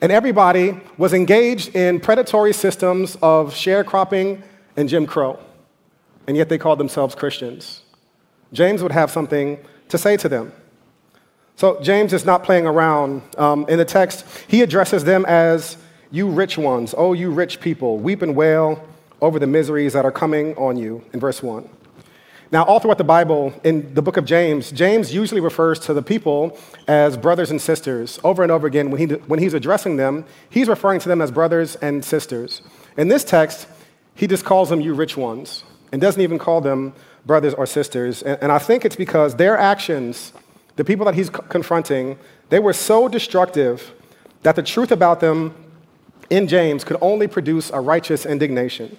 and 0.00 0.12
everybody 0.12 0.78
was 0.98 1.14
engaged 1.14 1.74
in 1.74 2.00
predatory 2.00 2.52
systems 2.52 3.16
of 3.22 3.54
sharecropping 3.54 4.42
and 4.76 4.88
Jim 4.88 5.06
Crow, 5.06 5.38
and 6.26 6.36
yet 6.36 6.48
they 6.48 6.58
called 6.58 6.78
themselves 6.78 7.14
Christians. 7.14 7.82
James 8.52 8.82
would 8.82 8.92
have 8.92 9.10
something 9.10 9.58
to 9.88 9.96
say 9.96 10.16
to 10.16 10.28
them. 10.28 10.52
So, 11.56 11.80
James 11.80 12.12
is 12.12 12.24
not 12.24 12.42
playing 12.42 12.66
around. 12.66 13.22
Um, 13.38 13.66
in 13.68 13.78
the 13.78 13.84
text, 13.84 14.26
he 14.48 14.62
addresses 14.62 15.04
them 15.04 15.24
as 15.26 15.76
you 16.10 16.28
rich 16.28 16.58
ones, 16.58 16.94
oh, 16.96 17.12
you 17.12 17.30
rich 17.30 17.60
people, 17.60 17.98
weep 17.98 18.22
and 18.22 18.36
wail 18.36 18.86
over 19.20 19.38
the 19.38 19.46
miseries 19.46 19.92
that 19.94 20.04
are 20.04 20.12
coming 20.12 20.54
on 20.56 20.76
you, 20.76 21.04
in 21.12 21.20
verse 21.20 21.42
1. 21.42 21.68
Now, 22.52 22.62
all 22.64 22.78
throughout 22.78 22.98
the 22.98 23.04
Bible, 23.04 23.52
in 23.64 23.94
the 23.94 24.02
book 24.02 24.16
of 24.16 24.24
James, 24.24 24.70
James 24.70 25.12
usually 25.12 25.40
refers 25.40 25.80
to 25.80 25.94
the 25.94 26.02
people 26.02 26.56
as 26.86 27.16
brothers 27.16 27.50
and 27.50 27.60
sisters. 27.60 28.20
Over 28.22 28.44
and 28.44 28.52
over 28.52 28.66
again, 28.66 28.90
when, 28.90 29.00
he, 29.00 29.14
when 29.14 29.40
he's 29.40 29.54
addressing 29.54 29.96
them, 29.96 30.24
he's 30.50 30.68
referring 30.68 31.00
to 31.00 31.08
them 31.08 31.20
as 31.20 31.32
brothers 31.32 31.74
and 31.76 32.04
sisters. 32.04 32.62
In 32.96 33.08
this 33.08 33.24
text, 33.24 33.66
he 34.14 34.26
just 34.26 34.44
calls 34.44 34.68
them 34.68 34.80
you 34.80 34.94
rich 34.94 35.16
ones 35.16 35.64
and 35.90 36.00
doesn't 36.00 36.22
even 36.22 36.38
call 36.38 36.60
them 36.60 36.92
brothers 37.26 37.54
or 37.54 37.66
sisters. 37.66 38.22
And, 38.22 38.38
and 38.40 38.52
I 38.52 38.58
think 38.58 38.84
it's 38.84 38.94
because 38.96 39.34
their 39.34 39.58
actions, 39.58 40.32
the 40.76 40.84
people 40.84 41.04
that 41.06 41.14
he's 41.14 41.30
confronting, 41.30 42.18
they 42.48 42.58
were 42.58 42.72
so 42.72 43.08
destructive 43.08 43.92
that 44.42 44.56
the 44.56 44.62
truth 44.62 44.92
about 44.92 45.20
them 45.20 45.54
in 46.30 46.48
James 46.48 46.84
could 46.84 46.96
only 47.00 47.26
produce 47.26 47.70
a 47.70 47.80
righteous 47.80 48.26
indignation. 48.26 48.96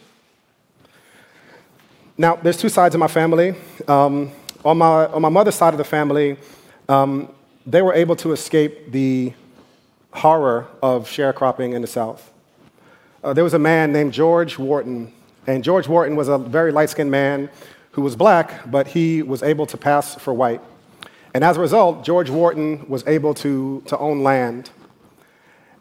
Now, 2.17 2.35
there's 2.37 2.57
two 2.57 2.69
sides 2.69 2.95
of 2.95 2.99
my 2.99 3.07
family. 3.07 3.55
Um, 3.87 4.31
on, 4.63 4.77
my, 4.77 5.07
on 5.07 5.21
my 5.21 5.29
mother's 5.29 5.55
side 5.55 5.73
of 5.73 5.77
the 5.77 5.83
family, 5.83 6.37
um, 6.87 7.29
they 7.65 7.81
were 7.81 7.93
able 7.93 8.15
to 8.17 8.31
escape 8.31 8.91
the 8.91 9.33
horror 10.11 10.67
of 10.81 11.07
sharecropping 11.09 11.73
in 11.73 11.81
the 11.81 11.87
South. 11.87 12.31
Uh, 13.23 13.33
there 13.33 13.43
was 13.43 13.53
a 13.53 13.59
man 13.59 13.91
named 13.91 14.13
George 14.13 14.57
Wharton, 14.57 15.11
and 15.45 15.63
George 15.63 15.87
Wharton 15.87 16.15
was 16.15 16.29
a 16.29 16.37
very 16.37 16.71
light 16.71 16.89
skinned 16.89 17.11
man 17.11 17.49
who 17.91 18.01
was 18.01 18.15
black, 18.15 18.69
but 18.71 18.87
he 18.87 19.21
was 19.21 19.43
able 19.43 19.65
to 19.65 19.77
pass 19.77 20.15
for 20.15 20.33
white. 20.33 20.61
And 21.35 21.43
as 21.43 21.57
a 21.57 21.59
result, 21.59 22.05
George 22.05 22.29
Wharton 22.29 22.87
was 22.87 23.05
able 23.05 23.33
to, 23.33 23.83
to 23.87 23.97
own 23.97 24.23
land. 24.23 24.69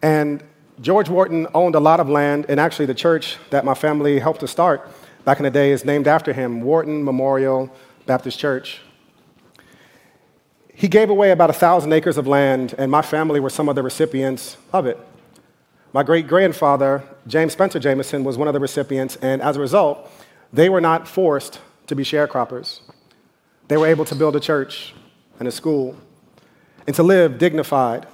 And 0.01 0.43
George 0.81 1.07
Wharton 1.07 1.47
owned 1.55 1.75
a 1.75 1.79
lot 1.79 2.01
of 2.01 2.09
land, 2.09 2.45
and 2.49 2.59
actually, 2.59 2.87
the 2.87 2.93
church 2.93 3.37
that 3.51 3.63
my 3.63 3.73
family 3.73 4.19
helped 4.19 4.41
to 4.41 4.49
start 4.49 4.91
back 5.23 5.39
in 5.39 5.43
the 5.43 5.49
day 5.49 5.71
is 5.71 5.85
named 5.85 6.09
after 6.09 6.33
him 6.33 6.59
Wharton 6.59 7.05
Memorial 7.05 7.73
Baptist 8.05 8.37
Church. 8.37 8.81
He 10.73 10.89
gave 10.89 11.09
away 11.09 11.31
about 11.31 11.49
a 11.49 11.53
thousand 11.53 11.93
acres 11.93 12.17
of 12.17 12.27
land, 12.27 12.75
and 12.77 12.91
my 12.91 13.01
family 13.01 13.39
were 13.39 13.49
some 13.49 13.69
of 13.69 13.75
the 13.75 13.81
recipients 13.81 14.57
of 14.73 14.85
it. 14.85 14.99
My 15.93 16.03
great 16.03 16.27
grandfather, 16.27 17.01
James 17.27 17.53
Spencer 17.53 17.79
Jameson, 17.79 18.25
was 18.25 18.37
one 18.37 18.49
of 18.49 18.53
the 18.53 18.59
recipients, 18.59 19.15
and 19.21 19.41
as 19.41 19.55
a 19.55 19.61
result, 19.61 20.11
they 20.51 20.67
were 20.67 20.81
not 20.81 21.07
forced 21.07 21.61
to 21.87 21.95
be 21.95 22.03
sharecroppers. 22.03 22.81
They 23.69 23.77
were 23.77 23.87
able 23.87 24.03
to 24.03 24.15
build 24.15 24.35
a 24.35 24.41
church 24.41 24.93
and 25.39 25.47
a 25.47 25.51
school 25.51 25.95
and 26.87 26.95
to 26.95 27.03
live 27.03 27.37
dignified, 27.37 28.05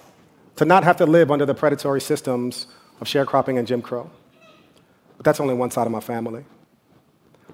to 0.56 0.66
not 0.66 0.84
have 0.84 0.98
to 0.98 1.06
live 1.06 1.32
under 1.32 1.46
the 1.46 1.54
predatory 1.54 2.02
systems 2.02 2.68
of 3.00 3.08
sharecropping 3.08 3.58
and 3.58 3.68
Jim 3.68 3.82
Crow. 3.82 4.10
But 5.18 5.26
that's 5.26 5.40
only 5.40 5.54
one 5.54 5.72
side 5.72 5.86
of 5.86 5.92
my 5.92 6.00
family. 6.00 6.46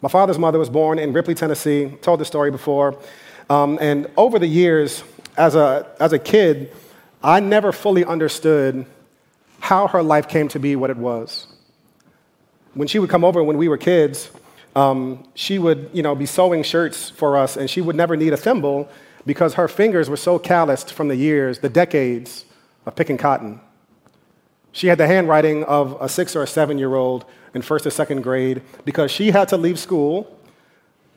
My 0.02 0.10
father's 0.10 0.38
mother 0.38 0.60
was 0.60 0.70
born 0.70 1.00
in 1.00 1.12
Ripley, 1.12 1.34
Tennessee. 1.34 1.92
Told 2.02 2.20
the 2.20 2.26
story 2.26 2.52
before. 2.52 2.98
Um, 3.50 3.80
and 3.82 4.10
over 4.16 4.38
the 4.38 4.48
years, 4.48 5.04
as 5.38 5.56
a, 5.56 5.88
as 6.00 6.14
a 6.14 6.20
kid, 6.20 6.72
I 7.24 7.40
never 7.40 7.72
fully 7.72 8.06
understood 8.06 8.86
how 9.60 9.88
her 9.88 10.04
life 10.04 10.28
came 10.28 10.48
to 10.50 10.60
be 10.60 10.76
what 10.76 10.90
it 10.90 10.98
was. 10.98 11.48
When 12.76 12.88
she 12.88 13.00
would 13.00 13.10
come 13.10 13.24
over 13.24 13.44
when 13.44 13.58
we 13.58 13.68
were 13.68 13.78
kids, 13.78 14.30
um, 14.76 15.28
she 15.34 15.58
would 15.58 15.90
you 15.94 16.04
know, 16.04 16.14
be 16.14 16.28
sewing 16.28 16.62
shirts 16.62 17.10
for 17.10 17.36
us, 17.38 17.58
and 17.58 17.68
she 17.68 17.82
would 17.82 17.96
never 17.96 18.16
need 18.16 18.34
a 18.34 18.38
thimble 18.38 18.88
because 19.28 19.54
her 19.56 19.68
fingers 19.68 20.10
were 20.10 20.18
so 20.18 20.40
calloused 20.40 20.92
from 20.92 21.10
the 21.10 21.16
years, 21.16 21.60
the 21.60 21.70
decades 21.70 22.46
of 22.86 22.96
picking 22.96 23.18
cotton. 23.18 23.60
She 24.72 24.88
had 24.88 24.98
the 24.98 25.06
handwriting 25.06 25.64
of 25.66 25.98
a 26.02 26.08
six 26.08 26.36
or 26.36 26.44
a 26.44 26.48
seven 26.48 26.80
year 26.80 26.96
old 26.96 27.26
in 27.54 27.62
first 27.62 27.86
or 27.86 27.90
second 27.90 28.22
grade 28.22 28.62
because 28.86 29.12
she 29.12 29.32
had 29.32 29.50
to 29.50 29.58
leave 29.58 29.78
school 29.78 30.34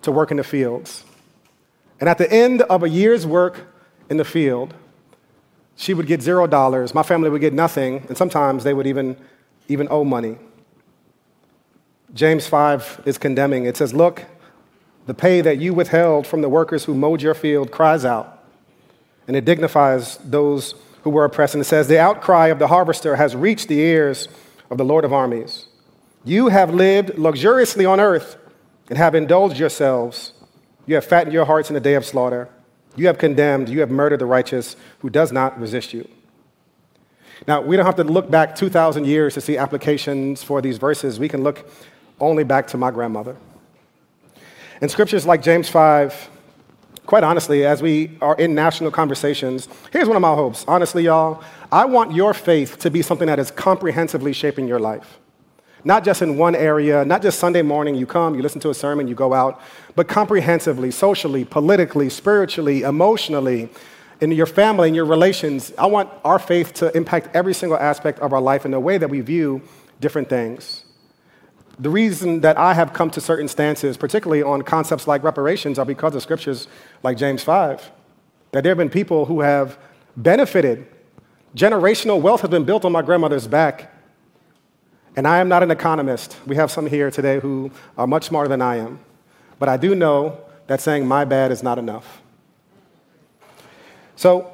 to 0.03 0.11
work 0.11 0.31
in 0.31 0.37
the 0.39 0.45
fields. 0.45 1.05
And 2.01 2.09
at 2.09 2.19
the 2.19 2.31
end 2.31 2.63
of 2.63 2.83
a 2.83 2.89
year's 2.89 3.27
work 3.27 3.73
in 4.09 4.17
the 4.17 4.25
field, 4.25 4.75
she 5.77 5.95
would 5.95 6.07
get 6.07 6.21
zero 6.21 6.47
dollars. 6.47 6.95
My 6.95 7.03
family 7.03 7.31
would 7.31 7.41
get 7.41 7.53
nothing, 7.53 8.05
and 8.09 8.17
sometimes 8.17 8.65
they 8.65 8.75
would 8.75 8.87
even, 8.87 9.17
even 9.69 9.87
owe 9.91 10.05
money. 10.05 10.37
James 12.13 12.47
5 12.47 13.03
is 13.05 13.19
condemning. 13.19 13.67
It 13.67 13.77
says, 13.77 13.95
Look, 13.95 14.25
the 15.11 15.15
pay 15.15 15.41
that 15.41 15.59
you 15.59 15.75
withheld 15.75 16.25
from 16.25 16.41
the 16.41 16.49
workers 16.49 16.85
who 16.85 16.95
mowed 16.95 17.21
your 17.21 17.35
field 17.35 17.73
cries 17.73 18.05
out, 18.05 18.45
and 19.27 19.37
it 19.37 19.45
dignifies 19.45 20.19
those 20.19 20.77
who 21.03 21.11
were 21.11 21.25
oppressed. 21.25 21.57
And 21.57 21.63
it 21.63 21.65
says, 21.65 21.89
The 21.89 21.99
outcry 21.99 22.47
of 22.47 22.61
the 22.61 22.69
harvester 22.69 23.17
has 23.17 23.35
reached 23.35 23.67
the 23.67 23.81
ears 23.81 24.29
of 24.71 24.79
the 24.79 24.85
Lord 24.85 25.05
of 25.05 25.13
armies. 25.13 25.67
You 26.25 26.47
have 26.47 26.73
lived 26.73 27.19
luxuriously 27.19 27.85
on 27.85 27.99
earth 27.99 28.37
and 28.89 28.97
have 28.99 29.17
indulged 29.17 29.59
yourselves. 29.59 30.33
You 30.87 30.95
have 30.95 31.05
fattened 31.05 31.33
your 31.33 31.45
hearts 31.45 31.71
in 31.71 31.75
the 31.75 31.81
day 31.81 31.95
of 31.95 32.05
slaughter. 32.05 32.49
You 32.95 33.09
have 33.09 33.19
condemned, 33.19 33.69
you 33.69 33.81
have 33.81 33.91
murdered 33.91 34.21
the 34.21 34.27
righteous 34.27 34.77
who 35.01 35.11
does 35.11 35.33
not 35.33 35.59
resist 35.59 35.93
you. 35.93 36.09
Now, 37.49 37.63
we 37.63 37.77
don't 37.77 37.87
have 37.87 37.97
to 37.97 38.05
look 38.05 38.31
back 38.31 38.55
2,000 38.55 39.07
years 39.07 39.35
to 39.35 39.41
see 39.41 39.59
applications 39.59 40.45
for 40.45 40.63
these 40.63 40.79
verses. 40.79 41.19
We 41.19 41.29
can 41.29 41.43
look 41.43 41.69
only 42.21 42.45
back 42.45 42.69
to 42.69 42.77
my 42.77 42.93
grandmother. 42.93 43.37
In 44.81 44.89
scriptures 44.89 45.27
like 45.27 45.43
James 45.43 45.69
5, 45.69 46.31
quite 47.05 47.23
honestly, 47.23 47.67
as 47.67 47.83
we 47.83 48.17
are 48.23 48.35
in 48.37 48.55
national 48.55 48.91
conversations, 48.91 49.69
here's 49.93 50.09
one 50.09 50.17
of 50.17 50.23
my 50.23 50.35
hopes. 50.35 50.65
Honestly, 50.67 51.05
y'all, 51.05 51.45
I 51.71 51.85
want 51.85 52.15
your 52.15 52.33
faith 52.33 52.79
to 52.79 52.91
be 52.91 53.03
something 53.03 53.27
that 53.27 53.39
is 53.39 53.51
comprehensively 53.51 54.33
shaping 54.33 54.67
your 54.67 54.81
life. 54.81 55.19
Not 55.85 56.03
just 56.03 56.23
in 56.23 56.39
one 56.39 56.55
area, 56.55 57.05
not 57.05 57.21
just 57.21 57.39
Sunday 57.39 57.61
morning, 57.61 57.95
you 57.95 58.07
come, 58.07 58.35
you 58.35 58.41
listen 58.41 58.61
to 58.63 58.71
a 58.71 58.75
sermon, 58.75 59.07
you 59.07 59.15
go 59.15 59.35
out, 59.35 59.61
but 59.97 60.09
comprehensively, 60.09 60.91
socially, 60.91 61.45
politically, 61.45 62.09
spiritually, 62.09 62.81
emotionally, 62.81 63.69
in 64.23 64.33
your 64.33 64.47
family, 64.47 64.89
in 64.89 64.95
your 64.95 65.05
relations. 65.05 65.75
I 65.77 65.87
want 65.87 66.11
our 66.25 66.39
faith 66.39 66.73
to 66.75 66.95
impact 66.97 67.29
every 67.37 67.53
single 67.53 67.79
aspect 67.79 68.19
of 68.21 68.33
our 68.33 68.41
life 68.41 68.65
in 68.65 68.71
the 68.71 68.81
way 68.81 68.97
that 68.97 69.11
we 69.11 69.21
view 69.21 69.61
different 70.01 70.31
things. 70.31 70.85
The 71.81 71.89
reason 71.89 72.41
that 72.43 72.59
I 72.59 72.75
have 72.75 72.93
come 72.93 73.11
to 73.13 73.23
certain 73.23 73.49
stances, 73.49 73.97
particularly 73.97 74.43
on 74.43 74.61
concepts 74.61 75.09
like 75.09 75.25
reparations, 75.25 75.79
are 75.79 75.87
because 75.87 76.15
of 76.15 76.21
scriptures 76.21 76.69
like 77.03 77.17
James 77.17 77.43
5. 77.43 77.91
That 78.53 78.63
there 78.63 78.71
have 78.73 78.79
been 78.79 78.91
people 78.91 79.25
who 79.25 79.41
have 79.41 79.79
benefited. 80.15 80.87
Generational 81.57 82.21
wealth 82.21 82.43
has 82.43 82.51
been 82.51 82.65
built 82.65 82.85
on 82.85 82.93
my 82.93 83.01
grandmother's 83.01 83.49
back. 83.49 83.91
And 85.17 85.27
I 85.27 85.39
am 85.39 85.49
not 85.49 85.63
an 85.63 85.71
economist. 85.71 86.37
We 86.47 86.55
have 86.57 86.71
some 86.71 86.87
here 86.87 87.11
today 87.11 87.41
who 87.41 87.71
are 87.97 88.07
much 88.07 88.25
smarter 88.25 88.49
than 88.49 88.61
I 88.61 88.77
am. 88.77 89.01
But 89.59 89.71
I 89.71 89.79
do 89.79 89.95
know 89.95 90.39
that 90.67 90.83
saying 90.83 91.09
my 91.09 91.25
bad 91.25 91.51
is 91.51 91.63
not 91.63 91.79
enough. 91.79 92.21
So, 94.17 94.53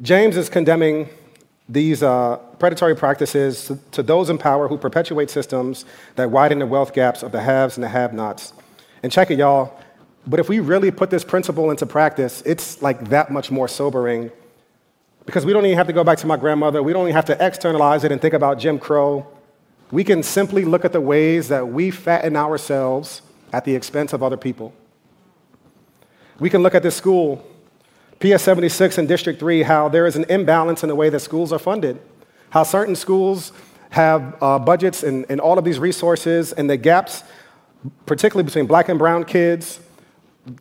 James 0.00 0.36
is 0.36 0.48
condemning 0.48 1.08
these 1.68 2.02
uh, 2.02 2.36
predatory 2.58 2.94
practices 2.94 3.72
to, 3.92 4.02
those 4.02 4.30
in 4.30 4.38
power 4.38 4.68
who 4.68 4.78
perpetuate 4.78 5.30
systems 5.30 5.84
that 6.14 6.30
widen 6.30 6.60
the 6.60 6.66
wealth 6.66 6.92
gaps 6.92 7.22
of 7.22 7.32
the 7.32 7.40
haves 7.40 7.76
and 7.76 7.84
the 7.84 7.88
have 7.88 8.12
nots. 8.12 8.52
And 9.02 9.10
check 9.10 9.30
it, 9.30 9.38
y'all. 9.38 9.78
But 10.26 10.40
if 10.40 10.48
we 10.48 10.60
really 10.60 10.90
put 10.90 11.10
this 11.10 11.24
principle 11.24 11.70
into 11.70 11.86
practice, 11.86 12.42
it's 12.46 12.82
like 12.82 13.08
that 13.08 13.30
much 13.30 13.50
more 13.50 13.68
sobering 13.68 14.30
because 15.24 15.44
we 15.44 15.52
don't 15.52 15.64
even 15.66 15.76
have 15.76 15.88
to 15.88 15.92
go 15.92 16.04
back 16.04 16.18
to 16.18 16.26
my 16.26 16.36
grandmother. 16.36 16.82
We 16.82 16.92
don't 16.92 17.02
even 17.02 17.14
have 17.14 17.24
to 17.26 17.44
externalize 17.44 18.04
it 18.04 18.12
and 18.12 18.20
think 18.20 18.34
about 18.34 18.58
Jim 18.58 18.78
Crow. 18.78 19.26
We 19.90 20.04
can 20.04 20.22
simply 20.22 20.64
look 20.64 20.84
at 20.84 20.92
the 20.92 21.00
ways 21.00 21.48
that 21.48 21.68
we 21.68 21.90
fatten 21.90 22.36
ourselves 22.36 23.22
at 23.52 23.64
the 23.64 23.74
expense 23.74 24.12
of 24.12 24.22
other 24.22 24.36
people. 24.36 24.72
We 26.38 26.50
can 26.50 26.62
look 26.62 26.74
at 26.74 26.82
this 26.82 26.94
school, 26.94 27.44
PS 28.20 28.42
76 28.42 28.98
in 28.98 29.06
District 29.06 29.38
3, 29.38 29.62
how 29.62 29.88
there 29.88 30.06
is 30.06 30.16
an 30.16 30.24
imbalance 30.28 30.82
in 30.82 30.88
the 30.88 30.94
way 30.94 31.10
that 31.10 31.20
schools 31.20 31.52
are 31.52 31.58
funded, 31.58 32.00
how 32.50 32.62
certain 32.62 32.96
schools 32.96 33.52
have 33.90 34.36
uh, 34.42 34.58
budgets 34.58 35.02
and, 35.02 35.26
and 35.28 35.40
all 35.40 35.58
of 35.58 35.64
these 35.64 35.78
resources, 35.78 36.52
and 36.52 36.68
the 36.68 36.76
gaps, 36.76 37.24
particularly 38.06 38.44
between 38.44 38.66
black 38.66 38.88
and 38.88 38.98
brown 38.98 39.24
kids, 39.24 39.80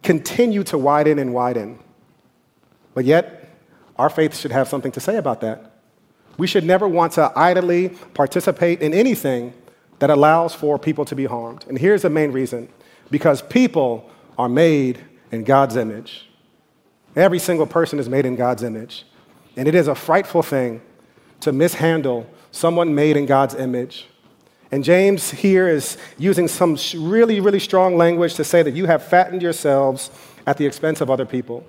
continue 0.04 0.64
to 0.64 0.78
widen 0.78 1.20
and 1.20 1.34
widen. 1.34 1.80
But 2.94 3.06
yet, 3.06 3.50
our 3.98 4.10
faith 4.10 4.36
should 4.36 4.52
have 4.52 4.68
something 4.68 4.92
to 4.92 5.00
say 5.00 5.18
about 5.18 5.42
that. 5.42 5.72
We 6.38 6.48
should 6.48 6.66
never 6.66 6.88
want 6.88 7.14
to 7.14 7.32
idly 7.36 7.90
participate 8.14 8.82
in 8.82 8.94
anything 8.94 9.54
that 10.00 10.10
allows 10.10 10.54
for 10.54 10.78
people 10.78 11.06
to 11.06 11.16
be 11.16 11.26
harmed. 11.26 11.66
And 11.70 11.78
here's 11.78 12.02
the 12.02 12.10
main 12.10 12.32
reason 12.32 12.68
because 13.10 13.42
people 13.42 14.10
are 14.38 14.50
made 14.50 15.00
in 15.32 15.44
God's 15.44 15.78
image. 15.78 16.30
Every 17.16 17.40
single 17.40 17.66
person 17.66 18.00
is 18.00 18.10
made 18.10 18.26
in 18.26 18.36
God's 18.36 18.64
image. 18.64 19.06
And 19.56 19.68
it 19.68 19.76
is 19.76 19.88
a 19.88 19.96
frightful 19.96 20.44
thing 20.44 20.82
to 21.42 21.52
mishandle 21.52 22.30
someone 22.52 22.94
made 22.96 23.18
in 23.18 23.26
God's 23.26 23.56
image. 23.56 24.08
And 24.72 24.84
James 24.84 25.32
here 25.32 25.68
is 25.68 25.98
using 26.18 26.48
some 26.48 26.78
really, 26.96 27.40
really 27.40 27.60
strong 27.60 27.96
language 27.96 28.36
to 28.36 28.44
say 28.44 28.64
that 28.64 28.74
you 28.74 28.86
have 28.86 29.04
fattened 29.04 29.42
yourselves 29.42 30.10
at 30.46 30.58
the 30.58 30.66
expense 30.66 31.02
of 31.02 31.10
other 31.10 31.26
people. 31.26 31.66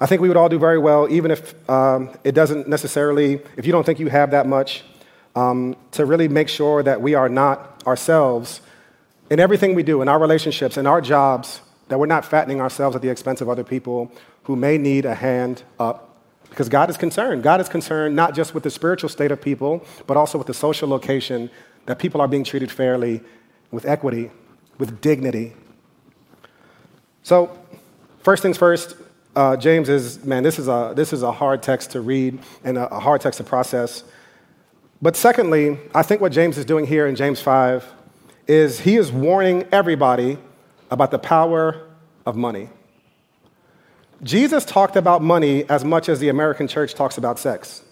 I 0.00 0.06
think 0.06 0.20
we 0.20 0.28
would 0.28 0.36
all 0.36 0.48
do 0.48 0.58
very 0.58 0.78
well, 0.78 1.06
even 1.10 1.30
if 1.30 1.68
um, 1.68 2.10
it 2.24 2.32
doesn't 2.32 2.68
necessarily, 2.68 3.40
if 3.56 3.66
you 3.66 3.72
don't 3.72 3.84
think 3.84 3.98
you 3.98 4.08
have 4.08 4.30
that 4.30 4.46
much, 4.46 4.84
um, 5.34 5.76
to 5.92 6.04
really 6.04 6.28
make 6.28 6.48
sure 6.48 6.82
that 6.82 7.00
we 7.00 7.14
are 7.14 7.28
not 7.28 7.82
ourselves 7.86 8.60
in 9.30 9.40
everything 9.40 9.74
we 9.74 9.82
do, 9.82 10.02
in 10.02 10.08
our 10.08 10.18
relationships, 10.18 10.76
in 10.76 10.86
our 10.86 11.00
jobs, 11.00 11.60
that 11.92 11.98
we're 11.98 12.06
not 12.06 12.24
fattening 12.24 12.58
ourselves 12.58 12.96
at 12.96 13.02
the 13.02 13.10
expense 13.10 13.42
of 13.42 13.50
other 13.50 13.62
people 13.62 14.10
who 14.44 14.56
may 14.56 14.78
need 14.78 15.04
a 15.04 15.14
hand 15.14 15.62
up. 15.78 16.16
Because 16.48 16.70
God 16.70 16.88
is 16.88 16.96
concerned. 16.96 17.42
God 17.42 17.60
is 17.60 17.68
concerned 17.68 18.16
not 18.16 18.34
just 18.34 18.54
with 18.54 18.62
the 18.62 18.70
spiritual 18.70 19.10
state 19.10 19.30
of 19.30 19.42
people, 19.42 19.84
but 20.06 20.16
also 20.16 20.38
with 20.38 20.46
the 20.46 20.54
social 20.54 20.88
location 20.88 21.50
that 21.84 21.98
people 21.98 22.22
are 22.22 22.28
being 22.28 22.44
treated 22.44 22.70
fairly, 22.72 23.20
with 23.70 23.84
equity, 23.84 24.30
with 24.78 25.02
dignity. 25.02 25.52
So, 27.24 27.58
first 28.20 28.42
things 28.42 28.56
first, 28.56 28.96
uh, 29.36 29.58
James 29.58 29.90
is, 29.90 30.24
man, 30.24 30.42
this 30.42 30.58
is, 30.58 30.68
a, 30.68 30.94
this 30.96 31.12
is 31.12 31.22
a 31.22 31.30
hard 31.30 31.62
text 31.62 31.90
to 31.90 32.00
read 32.00 32.38
and 32.64 32.78
a, 32.78 32.88
a 32.88 33.00
hard 33.00 33.20
text 33.20 33.36
to 33.36 33.44
process. 33.44 34.02
But 35.02 35.14
secondly, 35.14 35.78
I 35.94 36.02
think 36.02 36.22
what 36.22 36.32
James 36.32 36.56
is 36.56 36.64
doing 36.64 36.86
here 36.86 37.06
in 37.06 37.16
James 37.16 37.42
5 37.42 37.84
is 38.48 38.80
he 38.80 38.96
is 38.96 39.12
warning 39.12 39.66
everybody 39.70 40.38
about 40.92 41.10
the 41.10 41.18
power 41.18 41.88
of 42.26 42.36
money. 42.36 42.68
Jesus 44.22 44.64
talked 44.64 44.94
about 44.94 45.22
money 45.22 45.68
as 45.70 45.84
much 45.84 46.08
as 46.10 46.20
the 46.20 46.28
American 46.28 46.68
church 46.68 46.94
talks 46.94 47.16
about 47.16 47.38
sex. 47.38 47.82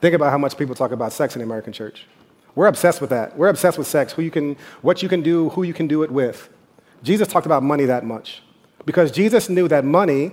Think 0.00 0.14
about 0.14 0.32
how 0.32 0.38
much 0.38 0.58
people 0.58 0.74
talk 0.74 0.90
about 0.90 1.12
sex 1.12 1.36
in 1.36 1.38
the 1.38 1.44
American 1.44 1.72
church. 1.72 2.06
We're 2.56 2.66
obsessed 2.66 3.00
with 3.00 3.10
that. 3.10 3.38
We're 3.38 3.48
obsessed 3.48 3.78
with 3.78 3.86
sex, 3.86 4.12
who 4.12 4.22
you 4.22 4.30
can, 4.30 4.56
what 4.82 5.02
you 5.02 5.08
can 5.08 5.22
do, 5.22 5.50
who 5.50 5.62
you 5.62 5.72
can 5.72 5.86
do 5.86 6.02
it 6.02 6.10
with. 6.10 6.50
Jesus 7.04 7.28
talked 7.28 7.46
about 7.46 7.62
money 7.62 7.84
that 7.84 8.04
much. 8.04 8.42
Because 8.84 9.12
Jesus 9.12 9.48
knew 9.48 9.68
that 9.68 9.84
money, 9.84 10.32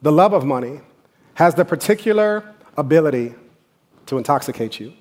the 0.00 0.10
love 0.10 0.32
of 0.32 0.46
money, 0.46 0.80
has 1.34 1.54
the 1.54 1.64
particular 1.64 2.42
ability 2.78 3.34
to 4.06 4.16
intoxicate 4.16 4.80
you, 4.80 4.94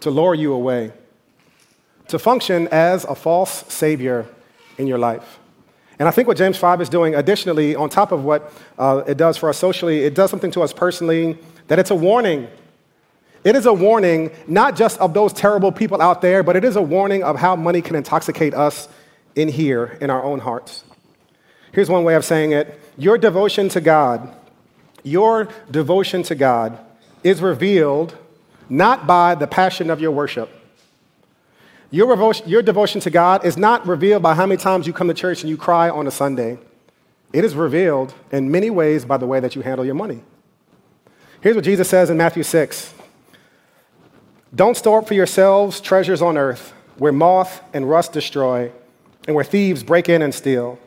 to 0.00 0.10
lure 0.10 0.34
you 0.34 0.52
away, 0.52 0.92
to 2.08 2.18
function 2.18 2.68
as 2.68 3.04
a 3.04 3.14
false 3.14 3.64
savior 3.72 4.26
in 4.80 4.86
your 4.86 4.98
life. 4.98 5.38
And 5.98 6.08
I 6.08 6.12
think 6.12 6.26
what 6.26 6.38
James 6.38 6.56
5 6.56 6.80
is 6.80 6.88
doing, 6.88 7.14
additionally, 7.14 7.76
on 7.76 7.90
top 7.90 8.10
of 8.10 8.24
what 8.24 8.52
uh, 8.78 9.02
it 9.06 9.18
does 9.18 9.36
for 9.36 9.50
us 9.50 9.58
socially, 9.58 10.00
it 10.00 10.14
does 10.14 10.30
something 10.30 10.50
to 10.52 10.62
us 10.62 10.72
personally 10.72 11.38
that 11.68 11.78
it's 11.78 11.90
a 11.90 11.94
warning. 11.94 12.48
It 13.44 13.54
is 13.54 13.66
a 13.66 13.72
warning 13.72 14.30
not 14.46 14.76
just 14.76 14.98
of 14.98 15.12
those 15.12 15.34
terrible 15.34 15.70
people 15.72 16.00
out 16.00 16.22
there, 16.22 16.42
but 16.42 16.56
it 16.56 16.64
is 16.64 16.76
a 16.76 16.82
warning 16.82 17.22
of 17.22 17.36
how 17.36 17.54
money 17.54 17.82
can 17.82 17.96
intoxicate 17.96 18.54
us 18.54 18.88
in 19.36 19.48
here, 19.48 19.98
in 20.00 20.08
our 20.08 20.22
own 20.22 20.40
hearts. 20.40 20.84
Here's 21.72 21.90
one 21.90 22.02
way 22.02 22.14
of 22.14 22.24
saying 22.24 22.52
it 22.52 22.80
Your 22.96 23.18
devotion 23.18 23.68
to 23.70 23.80
God, 23.80 24.34
your 25.02 25.48
devotion 25.70 26.22
to 26.24 26.34
God 26.34 26.78
is 27.22 27.42
revealed 27.42 28.16
not 28.70 29.06
by 29.06 29.34
the 29.34 29.46
passion 29.46 29.90
of 29.90 30.00
your 30.00 30.12
worship. 30.12 30.50
Your, 31.90 32.14
revo- 32.14 32.46
your 32.46 32.62
devotion 32.62 33.00
to 33.00 33.10
God 33.10 33.44
is 33.44 33.56
not 33.56 33.86
revealed 33.86 34.22
by 34.22 34.34
how 34.34 34.46
many 34.46 34.60
times 34.60 34.86
you 34.86 34.92
come 34.92 35.08
to 35.08 35.14
church 35.14 35.42
and 35.42 35.50
you 35.50 35.56
cry 35.56 35.90
on 35.90 36.06
a 36.06 36.10
Sunday. 36.10 36.58
It 37.32 37.44
is 37.44 37.54
revealed 37.54 38.14
in 38.30 38.50
many 38.50 38.70
ways 38.70 39.04
by 39.04 39.16
the 39.16 39.26
way 39.26 39.40
that 39.40 39.56
you 39.56 39.62
handle 39.62 39.84
your 39.84 39.94
money. 39.94 40.22
Here's 41.40 41.56
what 41.56 41.64
Jesus 41.64 41.88
says 41.88 42.10
in 42.10 42.16
Matthew 42.16 42.42
6 42.42 42.94
Don't 44.54 44.76
store 44.76 45.00
up 45.00 45.08
for 45.08 45.14
yourselves 45.14 45.80
treasures 45.80 46.22
on 46.22 46.36
earth 46.36 46.72
where 46.96 47.12
moth 47.12 47.62
and 47.72 47.88
rust 47.88 48.12
destroy 48.12 48.70
and 49.26 49.34
where 49.34 49.44
thieves 49.44 49.82
break 49.82 50.08
in 50.08 50.22
and 50.22 50.34
steal. 50.34 50.78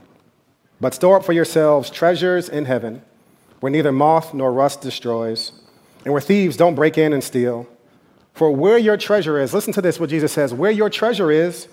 But 0.79 0.93
store 0.93 1.17
up 1.17 1.25
for 1.25 1.33
yourselves 1.33 1.89
treasures 1.89 2.49
in 2.49 2.65
heaven, 2.65 3.01
where 3.61 3.71
neither 3.71 3.91
moth 3.91 4.33
nor 4.33 4.51
rust 4.51 4.81
destroys, 4.81 5.53
and 6.03 6.13
where 6.13 6.21
thieves 6.21 6.57
don't 6.57 6.75
break 6.75 6.97
in 6.97 7.13
and 7.13 7.23
steal. 7.23 7.67
For 8.33 8.51
where 8.51 8.77
your 8.77 8.97
treasure 8.97 9.39
is, 9.39 9.53
listen 9.53 9.73
to 9.73 9.81
this, 9.81 9.99
what 9.99 10.09
Jesus 10.09 10.31
says 10.31 10.53
where 10.53 10.71
your 10.71 10.89
treasure 10.89 11.31
is, 11.31 11.67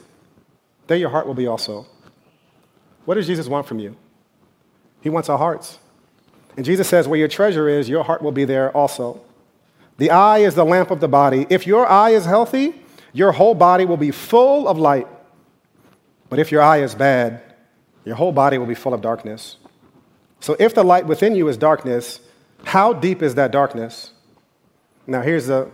there 0.86 0.96
your 0.96 1.10
heart 1.10 1.26
will 1.26 1.34
be 1.34 1.46
also. 1.46 1.86
What 3.04 3.14
does 3.14 3.26
Jesus 3.26 3.48
want 3.48 3.66
from 3.66 3.78
you? 3.78 3.96
He 5.00 5.08
wants 5.08 5.28
our 5.28 5.38
hearts. 5.38 5.78
And 6.56 6.64
Jesus 6.66 6.88
says, 6.88 7.08
where 7.08 7.18
your 7.18 7.28
treasure 7.28 7.68
is, 7.68 7.88
your 7.88 8.04
heart 8.04 8.22
will 8.22 8.32
be 8.32 8.44
there 8.44 8.70
also. 8.76 9.20
The 9.96 10.10
eye 10.10 10.38
is 10.38 10.54
the 10.54 10.64
lamp 10.64 10.90
of 10.90 11.00
the 11.00 11.08
body. 11.08 11.46
If 11.48 11.66
your 11.66 11.86
eye 11.86 12.10
is 12.10 12.24
healthy, 12.24 12.74
your 13.12 13.32
whole 13.32 13.54
body 13.54 13.84
will 13.84 13.96
be 13.96 14.10
full 14.10 14.68
of 14.68 14.78
light. 14.78 15.06
But 16.28 16.38
if 16.38 16.52
your 16.52 16.62
eye 16.62 16.82
is 16.82 16.94
bad, 16.94 17.42
your 18.04 18.16
whole 18.16 18.32
body 18.32 18.58
will 18.58 18.66
be 18.66 18.74
full 18.74 18.94
of 18.94 19.00
darkness. 19.00 19.56
So 20.40 20.56
if 20.58 20.74
the 20.74 20.82
light 20.82 21.06
within 21.06 21.34
you 21.34 21.48
is 21.48 21.56
darkness, 21.56 22.20
how 22.64 22.92
deep 22.92 23.22
is 23.22 23.34
that 23.36 23.50
darkness? 23.50 24.12
Now, 25.06 25.22
here's 25.22 25.46
the, 25.46 25.70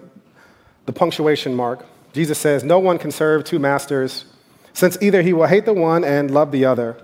the 0.86 0.92
punctuation 0.92 1.54
mark. 1.54 1.84
Jesus 2.12 2.38
says, 2.38 2.64
No 2.64 2.78
one 2.78 2.98
can 2.98 3.10
serve 3.10 3.44
two 3.44 3.58
masters, 3.58 4.24
since 4.72 4.96
either 5.00 5.22
he 5.22 5.32
will 5.32 5.46
hate 5.46 5.64
the 5.64 5.74
one 5.74 6.04
and 6.04 6.30
love 6.30 6.50
the 6.50 6.64
other, 6.64 6.96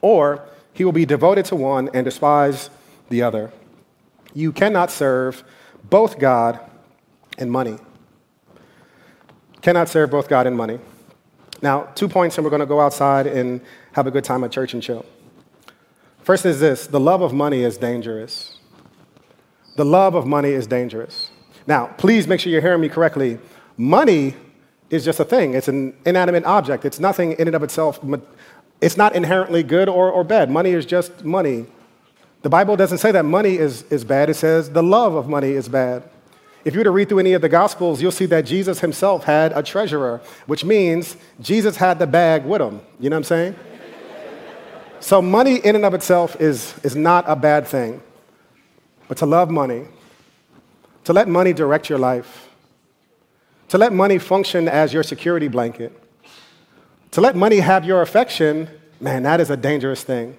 or 0.00 0.46
he 0.72 0.84
will 0.84 0.92
be 0.92 1.06
devoted 1.06 1.46
to 1.46 1.56
one 1.56 1.88
and 1.94 2.04
despise 2.04 2.70
the 3.08 3.22
other. 3.22 3.52
You 4.34 4.52
cannot 4.52 4.90
serve 4.90 5.44
both 5.88 6.18
God 6.18 6.58
and 7.38 7.50
money. 7.50 7.78
Cannot 9.62 9.88
serve 9.88 10.10
both 10.10 10.28
God 10.28 10.46
and 10.46 10.56
money. 10.56 10.78
Now, 11.62 11.84
two 11.94 12.08
points, 12.08 12.36
and 12.36 12.44
we're 12.44 12.50
going 12.50 12.60
to 12.60 12.66
go 12.66 12.80
outside 12.80 13.26
and 13.26 13.60
have 13.92 14.06
a 14.06 14.10
good 14.10 14.24
time 14.24 14.44
at 14.44 14.52
church 14.52 14.74
and 14.74 14.82
chill. 14.82 15.06
First 16.22 16.44
is 16.44 16.60
this 16.60 16.86
the 16.86 17.00
love 17.00 17.22
of 17.22 17.32
money 17.32 17.62
is 17.62 17.78
dangerous. 17.78 18.58
The 19.76 19.84
love 19.84 20.14
of 20.14 20.26
money 20.26 20.50
is 20.50 20.66
dangerous. 20.66 21.30
Now, 21.66 21.86
please 21.98 22.26
make 22.26 22.40
sure 22.40 22.52
you're 22.52 22.60
hearing 22.60 22.80
me 22.80 22.88
correctly. 22.88 23.38
Money 23.76 24.34
is 24.90 25.04
just 25.04 25.18
a 25.18 25.24
thing, 25.24 25.54
it's 25.54 25.68
an 25.68 25.96
inanimate 26.04 26.44
object. 26.44 26.84
It's 26.84 27.00
nothing 27.00 27.32
in 27.32 27.48
and 27.48 27.56
of 27.56 27.62
itself. 27.62 27.98
It's 28.80 28.96
not 28.96 29.14
inherently 29.14 29.62
good 29.62 29.88
or, 29.88 30.10
or 30.10 30.24
bad. 30.24 30.50
Money 30.50 30.70
is 30.70 30.84
just 30.84 31.24
money. 31.24 31.66
The 32.42 32.50
Bible 32.50 32.76
doesn't 32.76 32.98
say 32.98 33.10
that 33.12 33.24
money 33.24 33.56
is, 33.56 33.84
is 33.84 34.04
bad, 34.04 34.28
it 34.28 34.34
says 34.34 34.70
the 34.70 34.82
love 34.82 35.14
of 35.14 35.28
money 35.28 35.52
is 35.52 35.68
bad. 35.68 36.02
If 36.64 36.74
you 36.74 36.80
were 36.80 36.84
to 36.84 36.90
read 36.90 37.08
through 37.08 37.18
any 37.18 37.34
of 37.34 37.42
the 37.42 37.48
Gospels, 37.48 38.00
you'll 38.00 38.10
see 38.10 38.26
that 38.26 38.46
Jesus 38.46 38.80
himself 38.80 39.24
had 39.24 39.52
a 39.52 39.62
treasurer, 39.62 40.20
which 40.46 40.64
means 40.64 41.16
Jesus 41.40 41.76
had 41.76 41.98
the 41.98 42.06
bag 42.06 42.44
with 42.44 42.60
him. 42.60 42.80
You 42.98 43.10
know 43.10 43.16
what 43.16 43.18
I'm 43.18 43.24
saying? 43.24 43.56
so, 45.00 45.20
money 45.20 45.56
in 45.56 45.76
and 45.76 45.84
of 45.84 45.92
itself 45.92 46.40
is, 46.40 46.74
is 46.82 46.96
not 46.96 47.24
a 47.28 47.36
bad 47.36 47.66
thing. 47.66 48.02
But 49.08 49.18
to 49.18 49.26
love 49.26 49.50
money, 49.50 49.86
to 51.04 51.12
let 51.12 51.28
money 51.28 51.52
direct 51.52 51.88
your 51.88 51.98
life, 51.98 52.48
to 53.68 53.78
let 53.78 53.92
money 53.92 54.18
function 54.18 54.68
as 54.68 54.92
your 54.92 55.02
security 55.02 55.48
blanket, 55.48 55.92
to 57.10 57.20
let 57.20 57.36
money 57.36 57.58
have 57.58 57.84
your 57.84 58.02
affection, 58.02 58.68
man, 59.00 59.22
that 59.22 59.40
is 59.40 59.50
a 59.50 59.56
dangerous 59.56 60.02
thing. 60.02 60.36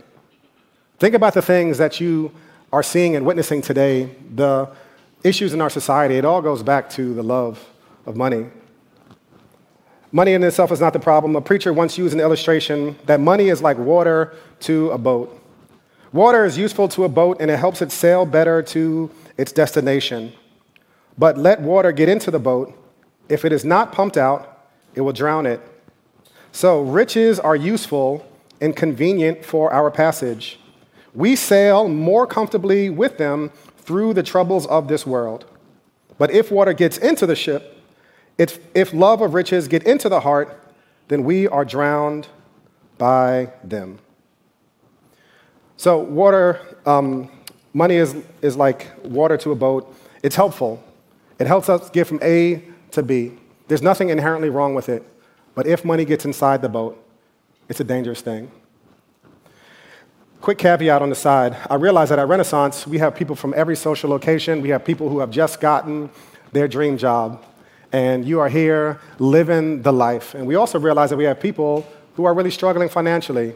Think 1.00 1.16
about 1.16 1.34
the 1.34 1.42
things 1.42 1.78
that 1.78 2.00
you 2.00 2.32
are 2.74 2.84
seeing 2.84 3.16
and 3.16 3.26
witnessing 3.26 3.62
today, 3.62 4.10
the 4.34 4.70
issues 5.24 5.54
in 5.54 5.62
our 5.62 5.70
society. 5.70 6.16
It 6.16 6.26
all 6.26 6.42
goes 6.42 6.64
back 6.64 6.90
to 6.92 7.14
the 7.14 7.24
love 7.24 7.64
of 8.06 8.16
money. 8.16 8.48
Money 10.12 10.34
in 10.34 10.44
itself 10.44 10.72
is 10.72 10.80
not 10.80 10.94
the 10.94 11.00
problem. 11.00 11.36
A 11.36 11.42
preacher 11.42 11.74
once 11.74 11.98
used 11.98 12.14
an 12.14 12.20
illustration 12.20 12.96
that 13.06 13.20
money 13.20 13.50
is 13.50 13.62
like 13.62 13.78
water 13.78 14.34
to 14.62 14.90
a 14.92 14.98
boat. 14.98 15.42
Water 16.14 16.46
is 16.46 16.58
useful 16.58 16.88
to 16.90 17.04
a 17.04 17.10
boat 17.10 17.38
and 17.42 17.52
it 17.52 17.58
helps 17.58 17.82
it 17.82 17.92
sail 17.92 18.26
better 18.26 18.62
to 18.64 19.12
its 19.38 19.52
destination. 19.52 20.32
But 21.18 21.38
let 21.38 21.62
water 21.62 21.92
get 21.92 22.10
into 22.10 22.32
the 22.32 22.40
boat. 22.40 22.74
If 23.30 23.46
it 23.46 23.52
is 23.52 23.64
not 23.64 23.92
pumped 23.92 24.18
out, 24.18 24.70
it 24.94 25.02
will 25.02 25.14
drown 25.14 25.46
it. 25.46 25.62
So, 26.52 26.82
riches 26.82 27.40
are 27.40 27.56
useful 27.56 28.26
and 28.62 28.76
convenient 28.76 29.44
for 29.44 29.74
our 29.74 29.92
passage. 29.92 30.60
We 31.14 31.36
sail 31.36 31.88
more 31.88 32.26
comfortably 32.26 32.90
with 32.90 33.18
them 33.18 33.52
through 33.78 34.14
the 34.14 34.24
troubles 34.24 34.66
of 34.68 34.88
this 34.88 35.06
world. 35.06 35.46
But 36.18 36.32
if 36.32 36.52
water 36.52 36.74
gets 36.74 36.98
into 36.98 37.26
the 37.26 37.36
ship, 37.36 37.84
if, 38.38 38.60
if 38.74 38.94
love 38.94 39.22
of 39.22 39.34
riches 39.34 39.68
get 39.68 39.84
into 39.84 40.10
the 40.10 40.22
heart, 40.22 40.62
then 41.08 41.24
we 41.24 41.48
are 41.48 41.66
drowned 41.66 42.28
by 42.98 43.52
them. 43.64 44.00
So, 45.78 46.00
water, 46.00 46.62
um, 46.86 47.30
money 47.74 47.96
is, 47.96 48.16
is 48.42 48.56
like 48.56 48.92
water 49.04 49.38
to 49.38 49.52
a 49.52 49.56
boat. 49.56 49.94
It's 50.24 50.36
helpful. 50.36 50.82
It 51.40 51.48
helps 51.48 51.70
us 51.70 51.90
get 51.90 52.08
from 52.08 52.20
A 52.22 52.64
to 52.92 53.04
B. 53.04 53.34
There's 53.68 53.82
nothing 53.82 54.10
inherently 54.10 54.50
wrong 54.50 54.76
with 54.76 54.90
it. 54.90 55.04
But 55.54 55.68
if 55.68 55.84
money 55.84 56.06
gets 56.06 56.26
inside 56.26 56.62
the 56.62 56.70
boat, 56.70 57.02
it's 57.68 57.80
a 57.80 57.84
dangerous 57.84 58.22
thing. 58.22 58.52
Quick 60.42 60.60
caveat 60.60 61.02
on 61.02 61.10
the 61.10 61.16
side 61.16 61.58
I 61.70 61.76
realize 61.76 62.10
that 62.10 62.20
at 62.20 62.28
Renaissance, 62.28 62.86
we 62.86 63.00
have 63.00 63.16
people 63.16 63.36
from 63.36 63.54
every 63.56 63.76
social 63.76 64.10
location. 64.10 64.62
We 64.62 64.70
have 64.70 64.86
people 64.86 65.10
who 65.10 65.20
have 65.20 65.32
just 65.32 65.60
gotten 65.60 66.10
their 66.52 66.68
dream 66.68 66.98
job. 66.98 67.44
And 67.92 68.26
you 68.26 68.40
are 68.40 68.50
here 68.50 69.00
living 69.20 69.82
the 69.82 69.94
life. 69.94 70.36
And 70.36 70.46
we 70.46 70.56
also 70.56 70.80
realize 70.80 71.10
that 71.10 71.18
we 71.18 71.24
have 71.24 71.40
people 71.40 71.88
who 72.16 72.26
are 72.26 72.34
really 72.34 72.52
struggling 72.52 72.90
financially. 72.90 73.56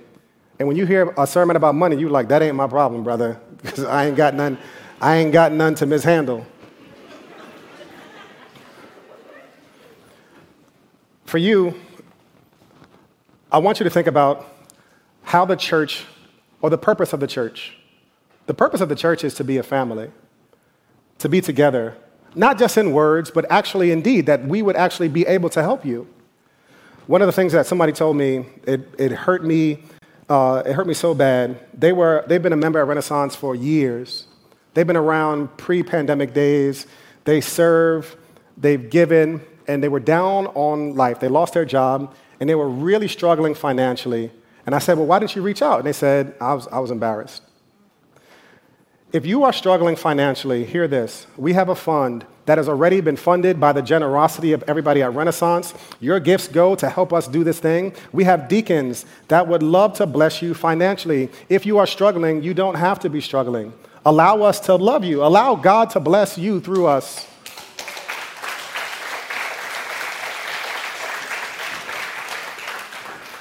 And 0.58 0.68
when 0.68 0.78
you 0.78 0.86
hear 0.86 1.14
a 1.18 1.28
sermon 1.28 1.56
about 1.56 1.76
money, 1.76 1.96
you're 1.98 2.10
like, 2.10 2.28
that 2.30 2.42
ain't 2.42 2.56
my 2.56 2.68
problem, 2.68 3.04
brother, 3.04 3.40
because 3.62 3.84
I 3.84 4.08
ain't 4.08 4.18
got 4.18 4.34
none, 4.34 4.58
I 5.02 5.18
ain't 5.18 5.32
got 5.32 5.52
none 5.52 5.76
to 5.76 5.86
mishandle. 5.86 6.46
For 11.30 11.38
you, 11.38 11.76
I 13.52 13.60
want 13.60 13.80
you 13.80 13.84
to 13.84 13.90
think 13.92 14.08
about 14.08 14.48
how 15.22 15.46
the 15.46 15.56
church, 15.56 16.06
or 16.60 16.72
the 16.72 16.78
purpose 16.80 17.14
of 17.14 17.20
the 17.20 17.28
church. 17.28 17.78
The 18.48 18.56
purpose 18.56 18.82
of 18.82 18.90
the 18.90 18.96
church 18.96 19.24
is 19.24 19.36
to 19.36 19.44
be 19.44 19.58
a 19.58 19.62
family, 19.62 20.10
to 21.20 21.30
be 21.30 21.40
together, 21.40 21.96
not 22.34 22.58
just 22.58 22.80
in 22.80 22.94
words, 22.94 23.30
but 23.30 23.46
actually 23.52 23.92
indeed, 23.92 24.26
that 24.26 24.46
we 24.46 24.64
would 24.64 24.76
actually 24.76 25.08
be 25.08 25.24
able 25.28 25.52
to 25.52 25.62
help 25.62 25.86
you. 25.86 26.08
One 27.06 27.22
of 27.22 27.28
the 27.28 27.32
things 27.32 27.54
that 27.54 27.68
somebody 27.68 27.92
told 27.92 28.18
me, 28.18 28.48
it, 28.64 28.90
it 28.98 29.12
hurt 29.12 29.46
me 29.46 29.84
uh, 30.30 30.64
it 30.66 30.74
hurt 30.74 30.88
me 30.88 30.96
so 30.96 31.14
bad. 31.14 31.60
They 31.78 31.94
were, 31.94 32.26
they've 32.28 32.42
been 32.42 32.54
a 32.54 32.58
member 32.58 32.80
at 32.80 32.88
Renaissance 32.88 33.36
for 33.36 33.54
years. 33.54 34.26
They've 34.74 34.88
been 34.88 34.98
around 34.98 35.58
pre 35.58 35.84
pandemic 35.84 36.34
days. 36.34 36.88
They 37.26 37.40
serve, 37.40 38.18
they've 38.58 38.90
given, 38.90 39.42
and 39.70 39.84
they 39.84 39.88
were 39.88 40.00
down 40.00 40.48
on 40.48 40.96
life. 40.96 41.20
They 41.20 41.28
lost 41.28 41.54
their 41.54 41.64
job, 41.64 42.14
and 42.40 42.50
they 42.50 42.56
were 42.56 42.68
really 42.68 43.08
struggling 43.08 43.54
financially. 43.54 44.32
And 44.66 44.74
I 44.74 44.80
said, 44.80 44.98
Well, 44.98 45.06
why 45.06 45.20
didn't 45.20 45.36
you 45.36 45.44
reach 45.44 45.62
out? 45.62 45.78
And 45.78 45.88
they 45.88 45.94
said, 45.94 46.36
I 46.42 46.54
was, 46.56 46.68
I 46.68 46.80
was 46.80 46.92
embarrassed. 46.92 47.44
If 49.14 49.26
you 49.26 49.44
are 49.44 49.54
struggling 49.54 49.96
financially, 49.96 50.66
hear 50.66 50.88
this. 50.88 51.26
We 51.38 51.54
have 51.54 51.70
a 51.70 51.76
fund 51.76 52.26
that 52.46 52.58
has 52.58 52.68
already 52.68 53.00
been 53.02 53.16
funded 53.16 53.60
by 53.60 53.72
the 53.72 53.82
generosity 53.82 54.54
of 54.54 54.64
everybody 54.68 55.02
at 55.04 55.14
Renaissance. 55.14 55.74
Your 56.00 56.20
gifts 56.20 56.48
go 56.48 56.76
to 56.76 56.90
help 56.90 57.14
us 57.14 57.28
do 57.28 57.44
this 57.44 57.60
thing. 57.60 57.94
We 58.12 58.24
have 58.24 58.48
deacons 58.48 59.06
that 59.28 59.48
would 59.48 59.64
love 59.64 59.94
to 59.94 60.08
bless 60.08 60.42
you 60.42 60.54
financially. 60.54 61.30
If 61.48 61.66
you 61.66 61.78
are 61.78 61.88
struggling, 61.88 62.42
you 62.44 62.54
don't 62.54 62.76
have 62.76 63.00
to 63.00 63.10
be 63.10 63.22
struggling. 63.22 63.74
Allow 64.06 64.42
us 64.42 64.60
to 64.62 64.76
love 64.76 65.04
you, 65.04 65.24
allow 65.24 65.56
God 65.56 65.90
to 65.92 66.00
bless 66.00 66.38
you 66.38 66.60
through 66.60 66.88
us. 66.88 67.28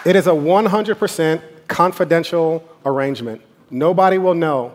It 0.09 0.17
is 0.17 0.27
a 0.27 0.31
100% 0.31 1.43
confidential 1.69 2.67
arrangement. 2.87 3.43
Nobody 3.69 4.17
will 4.17 4.33
know. 4.33 4.75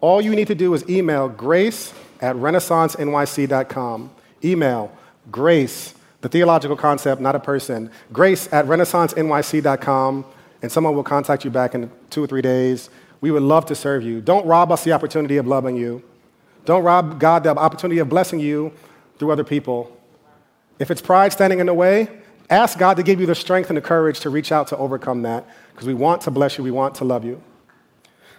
All 0.00 0.20
you 0.20 0.34
need 0.34 0.48
to 0.48 0.56
do 0.56 0.74
is 0.74 0.84
email 0.90 1.28
grace 1.28 1.94
at 2.20 2.34
renaissancenyc.com. 2.34 4.10
Email 4.42 4.92
grace, 5.30 5.94
the 6.20 6.28
theological 6.28 6.76
concept, 6.76 7.20
not 7.20 7.36
a 7.36 7.38
person, 7.38 7.92
grace 8.12 8.52
at 8.52 8.66
renaissancenyc.com, 8.66 10.24
and 10.62 10.72
someone 10.72 10.96
will 10.96 11.04
contact 11.04 11.44
you 11.44 11.52
back 11.52 11.76
in 11.76 11.88
two 12.10 12.24
or 12.24 12.26
three 12.26 12.42
days. 12.42 12.90
We 13.20 13.30
would 13.30 13.44
love 13.44 13.66
to 13.66 13.76
serve 13.76 14.02
you. 14.02 14.20
Don't 14.20 14.44
rob 14.46 14.72
us 14.72 14.82
the 14.82 14.90
opportunity 14.90 15.36
of 15.36 15.46
loving 15.46 15.76
you. 15.76 16.02
Don't 16.64 16.82
rob 16.82 17.20
God 17.20 17.44
the 17.44 17.50
opportunity 17.56 18.00
of 18.00 18.08
blessing 18.08 18.40
you 18.40 18.72
through 19.20 19.30
other 19.30 19.44
people. 19.44 19.96
If 20.80 20.90
it's 20.90 21.00
pride 21.00 21.32
standing 21.32 21.60
in 21.60 21.66
the 21.66 21.74
way, 21.74 22.21
ask 22.52 22.78
God 22.78 22.96
to 22.98 23.02
give 23.02 23.20
you 23.20 23.26
the 23.26 23.34
strength 23.34 23.70
and 23.70 23.76
the 23.76 23.82
courage 23.82 24.20
to 24.20 24.30
reach 24.30 24.52
out 24.52 24.68
to 24.68 24.76
overcome 24.76 25.22
that 25.22 25.46
because 25.72 25.86
we 25.86 25.94
want 25.94 26.22
to 26.22 26.30
bless 26.30 26.58
you, 26.58 26.64
we 26.64 26.70
want 26.70 26.94
to 26.96 27.04
love 27.04 27.24
you. 27.24 27.42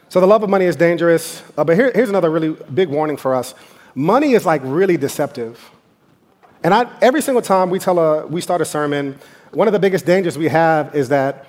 So 0.09 0.19
the 0.19 0.27
love 0.27 0.43
of 0.43 0.49
money 0.49 0.65
is 0.65 0.75
dangerous. 0.75 1.41
Uh, 1.57 1.63
but 1.63 1.75
here, 1.75 1.91
here's 1.93 2.09
another 2.09 2.29
really 2.29 2.55
big 2.73 2.89
warning 2.89 3.17
for 3.17 3.33
us 3.33 3.55
money 3.95 4.33
is 4.33 4.45
like 4.45 4.61
really 4.63 4.97
deceptive. 4.97 5.71
And 6.63 6.73
I, 6.73 6.89
every 7.01 7.21
single 7.21 7.41
time 7.41 7.69
we, 7.69 7.79
tell 7.79 7.99
a, 7.99 8.25
we 8.25 8.41
start 8.41 8.61
a 8.61 8.65
sermon, 8.65 9.19
one 9.51 9.67
of 9.67 9.73
the 9.73 9.79
biggest 9.79 10.05
dangers 10.05 10.37
we 10.37 10.47
have 10.47 10.95
is 10.95 11.09
that 11.09 11.45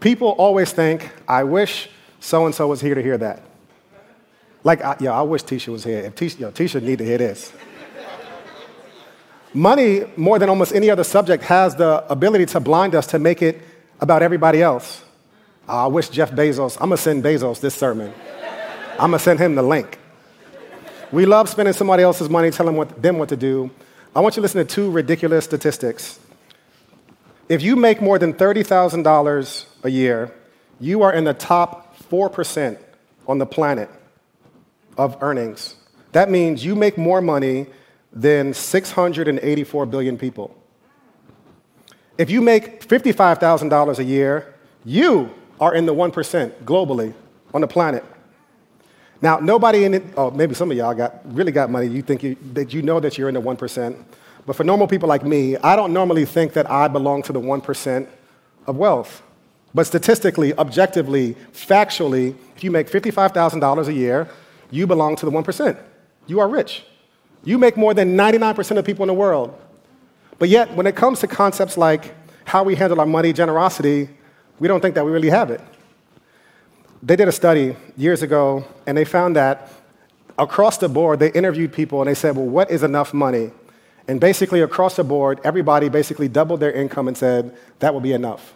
people 0.00 0.28
always 0.28 0.72
think, 0.72 1.10
I 1.26 1.44
wish 1.44 1.90
so 2.20 2.46
and 2.46 2.54
so 2.54 2.68
was 2.68 2.80
here 2.80 2.94
to 2.94 3.02
hear 3.02 3.18
that. 3.18 3.42
Like, 4.64 4.82
I, 4.82 4.96
yo, 5.00 5.12
I 5.12 5.22
wish 5.22 5.42
Tisha 5.42 5.68
was 5.68 5.84
here. 5.84 5.98
If 5.98 6.14
Tisha, 6.14 6.38
yo, 6.38 6.50
Tisha 6.52 6.80
need 6.80 6.98
to 6.98 7.04
hear 7.04 7.18
this. 7.18 7.52
Money, 9.54 10.04
more 10.16 10.38
than 10.38 10.48
almost 10.48 10.74
any 10.74 10.88
other 10.88 11.04
subject, 11.04 11.44
has 11.44 11.76
the 11.76 12.10
ability 12.10 12.46
to 12.46 12.60
blind 12.60 12.94
us 12.94 13.06
to 13.08 13.18
make 13.18 13.42
it 13.42 13.60
about 14.00 14.22
everybody 14.22 14.62
else. 14.62 15.02
Ah, 15.68 15.84
I 15.84 15.86
wish 15.88 16.08
Jeff 16.08 16.30
Bezos, 16.30 16.76
I'm 16.80 16.88
gonna 16.88 16.96
send 16.96 17.22
Bezos 17.22 17.60
this 17.60 17.74
sermon. 17.74 18.12
I'm 18.92 19.10
gonna 19.10 19.18
send 19.18 19.38
him 19.38 19.54
the 19.54 19.62
link. 19.62 19.98
We 21.12 21.26
love 21.26 21.50
spending 21.50 21.74
somebody 21.74 22.02
else's 22.02 22.30
money, 22.30 22.50
telling 22.50 22.76
what, 22.76 23.02
them 23.02 23.18
what 23.18 23.28
to 23.28 23.36
do. 23.36 23.70
I 24.16 24.20
want 24.20 24.34
you 24.34 24.40
to 24.40 24.42
listen 24.42 24.66
to 24.66 24.74
two 24.74 24.90
ridiculous 24.90 25.44
statistics. 25.44 26.18
If 27.50 27.60
you 27.60 27.76
make 27.76 28.00
more 28.00 28.18
than 28.18 28.32
$30,000 28.32 29.66
a 29.84 29.90
year, 29.90 30.34
you 30.80 31.02
are 31.02 31.12
in 31.12 31.24
the 31.24 31.34
top 31.34 31.98
4% 32.10 32.78
on 33.28 33.36
the 33.36 33.46
planet 33.46 33.90
of 34.96 35.18
earnings. 35.20 35.76
That 36.12 36.30
means 36.30 36.64
you 36.64 36.74
make 36.74 36.96
more 36.96 37.20
money 37.20 37.66
than 38.12 38.52
684 38.52 39.86
billion 39.86 40.18
people. 40.18 40.56
If 42.18 42.30
you 42.30 42.40
make 42.40 42.86
$55,000 42.86 43.98
a 43.98 44.04
year, 44.04 44.54
you 44.84 45.30
are 45.60 45.74
in 45.74 45.86
the 45.86 45.94
1% 45.94 46.50
globally 46.64 47.14
on 47.54 47.60
the 47.60 47.66
planet. 47.66 48.04
Now, 49.22 49.38
nobody 49.38 49.84
in 49.84 49.94
it, 49.94 50.02
oh, 50.16 50.30
maybe 50.30 50.54
some 50.54 50.70
of 50.70 50.76
y'all 50.76 50.94
got, 50.94 51.20
really 51.34 51.52
got 51.52 51.70
money, 51.70 51.86
you 51.86 52.02
think 52.02 52.22
you, 52.22 52.36
that 52.52 52.74
you 52.74 52.82
know 52.82 52.98
that 53.00 53.16
you're 53.16 53.28
in 53.28 53.34
the 53.34 53.40
1%. 53.40 54.04
But 54.44 54.56
for 54.56 54.64
normal 54.64 54.88
people 54.88 55.08
like 55.08 55.24
me, 55.24 55.56
I 55.58 55.76
don't 55.76 55.92
normally 55.92 56.24
think 56.24 56.52
that 56.54 56.68
I 56.68 56.88
belong 56.88 57.22
to 57.22 57.32
the 57.32 57.40
1% 57.40 58.08
of 58.66 58.76
wealth. 58.76 59.22
But 59.74 59.86
statistically, 59.86 60.52
objectively, 60.58 61.36
factually, 61.52 62.36
if 62.56 62.64
you 62.64 62.70
make 62.70 62.90
$55,000 62.90 63.86
a 63.86 63.92
year, 63.92 64.28
you 64.70 64.86
belong 64.86 65.16
to 65.16 65.24
the 65.24 65.32
1%. 65.32 65.78
You 66.26 66.40
are 66.40 66.48
rich. 66.48 66.84
You 67.44 67.58
make 67.58 67.76
more 67.76 67.94
than 67.94 68.16
99% 68.16 68.76
of 68.76 68.84
people 68.84 69.02
in 69.02 69.08
the 69.08 69.14
world. 69.14 69.58
But 70.38 70.48
yet, 70.48 70.74
when 70.74 70.86
it 70.86 70.96
comes 70.96 71.20
to 71.20 71.26
concepts 71.26 71.76
like 71.76 72.14
how 72.44 72.62
we 72.62 72.74
handle 72.74 73.00
our 73.00 73.06
money, 73.06 73.32
generosity, 73.32 74.08
we 74.58 74.68
don't 74.68 74.80
think 74.80 74.94
that 74.94 75.04
we 75.04 75.12
really 75.12 75.30
have 75.30 75.50
it. 75.50 75.60
They 77.02 77.16
did 77.16 77.28
a 77.28 77.32
study 77.32 77.76
years 77.96 78.22
ago, 78.22 78.64
and 78.86 78.96
they 78.96 79.04
found 79.04 79.36
that 79.36 79.70
across 80.38 80.78
the 80.78 80.88
board, 80.88 81.18
they 81.18 81.32
interviewed 81.32 81.72
people 81.72 82.00
and 82.00 82.08
they 82.08 82.14
said, 82.14 82.36
Well, 82.36 82.46
what 82.46 82.70
is 82.70 82.82
enough 82.82 83.12
money? 83.12 83.50
And 84.08 84.20
basically, 84.20 84.60
across 84.60 84.96
the 84.96 85.04
board, 85.04 85.40
everybody 85.44 85.88
basically 85.88 86.28
doubled 86.28 86.60
their 86.60 86.72
income 86.72 87.08
and 87.08 87.16
said, 87.16 87.56
That 87.80 87.92
will 87.92 88.00
be 88.00 88.12
enough. 88.12 88.54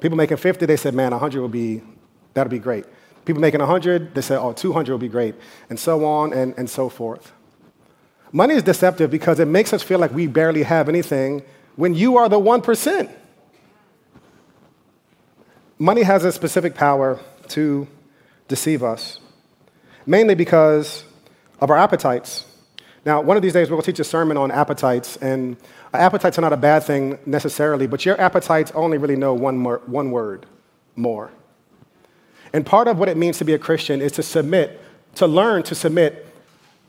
People 0.00 0.16
making 0.16 0.38
50, 0.38 0.66
they 0.66 0.76
said, 0.76 0.94
Man, 0.94 1.10
100 1.10 1.40
will 1.40 1.48
be, 1.48 1.82
that'll 2.34 2.50
be 2.50 2.58
great. 2.58 2.84
People 3.24 3.40
making 3.40 3.60
100, 3.60 4.14
they 4.14 4.22
said, 4.22 4.38
Oh, 4.38 4.52
200 4.52 4.92
will 4.92 4.98
be 4.98 5.08
great. 5.08 5.34
And 5.68 5.78
so 5.78 6.04
on 6.04 6.32
and, 6.32 6.54
and 6.56 6.68
so 6.68 6.88
forth. 6.88 7.32
Money 8.32 8.54
is 8.54 8.62
deceptive 8.62 9.10
because 9.10 9.40
it 9.40 9.48
makes 9.48 9.72
us 9.72 9.82
feel 9.82 9.98
like 9.98 10.12
we 10.12 10.26
barely 10.26 10.62
have 10.62 10.88
anything 10.88 11.42
when 11.76 11.94
you 11.94 12.16
are 12.16 12.28
the 12.28 12.38
1%. 12.38 13.10
Money 15.78 16.02
has 16.02 16.24
a 16.24 16.30
specific 16.30 16.74
power 16.74 17.18
to 17.48 17.88
deceive 18.48 18.82
us, 18.82 19.18
mainly 20.06 20.34
because 20.34 21.04
of 21.60 21.70
our 21.70 21.78
appetites. 21.78 22.44
Now, 23.04 23.20
one 23.22 23.36
of 23.36 23.42
these 23.42 23.54
days, 23.54 23.70
we'll 23.70 23.80
teach 23.80 23.98
a 23.98 24.04
sermon 24.04 24.36
on 24.36 24.50
appetites, 24.50 25.16
and 25.16 25.56
appetites 25.94 26.38
are 26.38 26.42
not 26.42 26.52
a 26.52 26.58
bad 26.58 26.82
thing 26.84 27.18
necessarily, 27.24 27.86
but 27.86 28.04
your 28.04 28.20
appetites 28.20 28.70
only 28.74 28.98
really 28.98 29.16
know 29.16 29.32
one, 29.32 29.56
more, 29.56 29.80
one 29.86 30.10
word 30.10 30.46
more. 30.96 31.30
And 32.52 32.66
part 32.66 32.86
of 32.86 32.98
what 32.98 33.08
it 33.08 33.16
means 33.16 33.38
to 33.38 33.44
be 33.44 33.54
a 33.54 33.58
Christian 33.58 34.02
is 34.02 34.12
to 34.12 34.22
submit, 34.22 34.80
to 35.14 35.26
learn 35.26 35.62
to 35.64 35.74
submit 35.74 36.26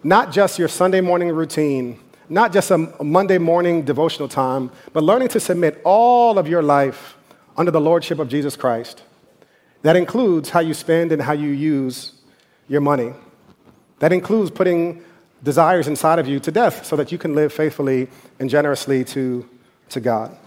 not 0.03 0.31
just 0.31 0.57
your 0.57 0.67
Sunday 0.67 1.01
morning 1.01 1.29
routine, 1.29 1.99
not 2.29 2.53
just 2.53 2.71
a 2.71 2.77
Monday 2.77 3.37
morning 3.37 3.83
devotional 3.83 4.27
time, 4.27 4.71
but 4.93 5.03
learning 5.03 5.27
to 5.29 5.39
submit 5.39 5.81
all 5.83 6.39
of 6.39 6.47
your 6.47 6.63
life 6.63 7.15
under 7.57 7.71
the 7.71 7.81
lordship 7.81 8.19
of 8.19 8.29
Jesus 8.29 8.55
Christ. 8.55 9.03
That 9.81 9.95
includes 9.95 10.49
how 10.49 10.59
you 10.61 10.73
spend 10.73 11.11
and 11.11 11.21
how 11.21 11.33
you 11.33 11.49
use 11.49 12.13
your 12.67 12.81
money. 12.81 13.13
That 13.99 14.13
includes 14.13 14.49
putting 14.49 15.03
desires 15.43 15.87
inside 15.87 16.19
of 16.19 16.27
you 16.27 16.39
to 16.39 16.51
death 16.51 16.85
so 16.85 16.95
that 16.95 17.11
you 17.11 17.17
can 17.17 17.35
live 17.35 17.51
faithfully 17.51 18.07
and 18.39 18.49
generously 18.49 19.03
to, 19.05 19.47
to 19.89 19.99
God. 19.99 20.37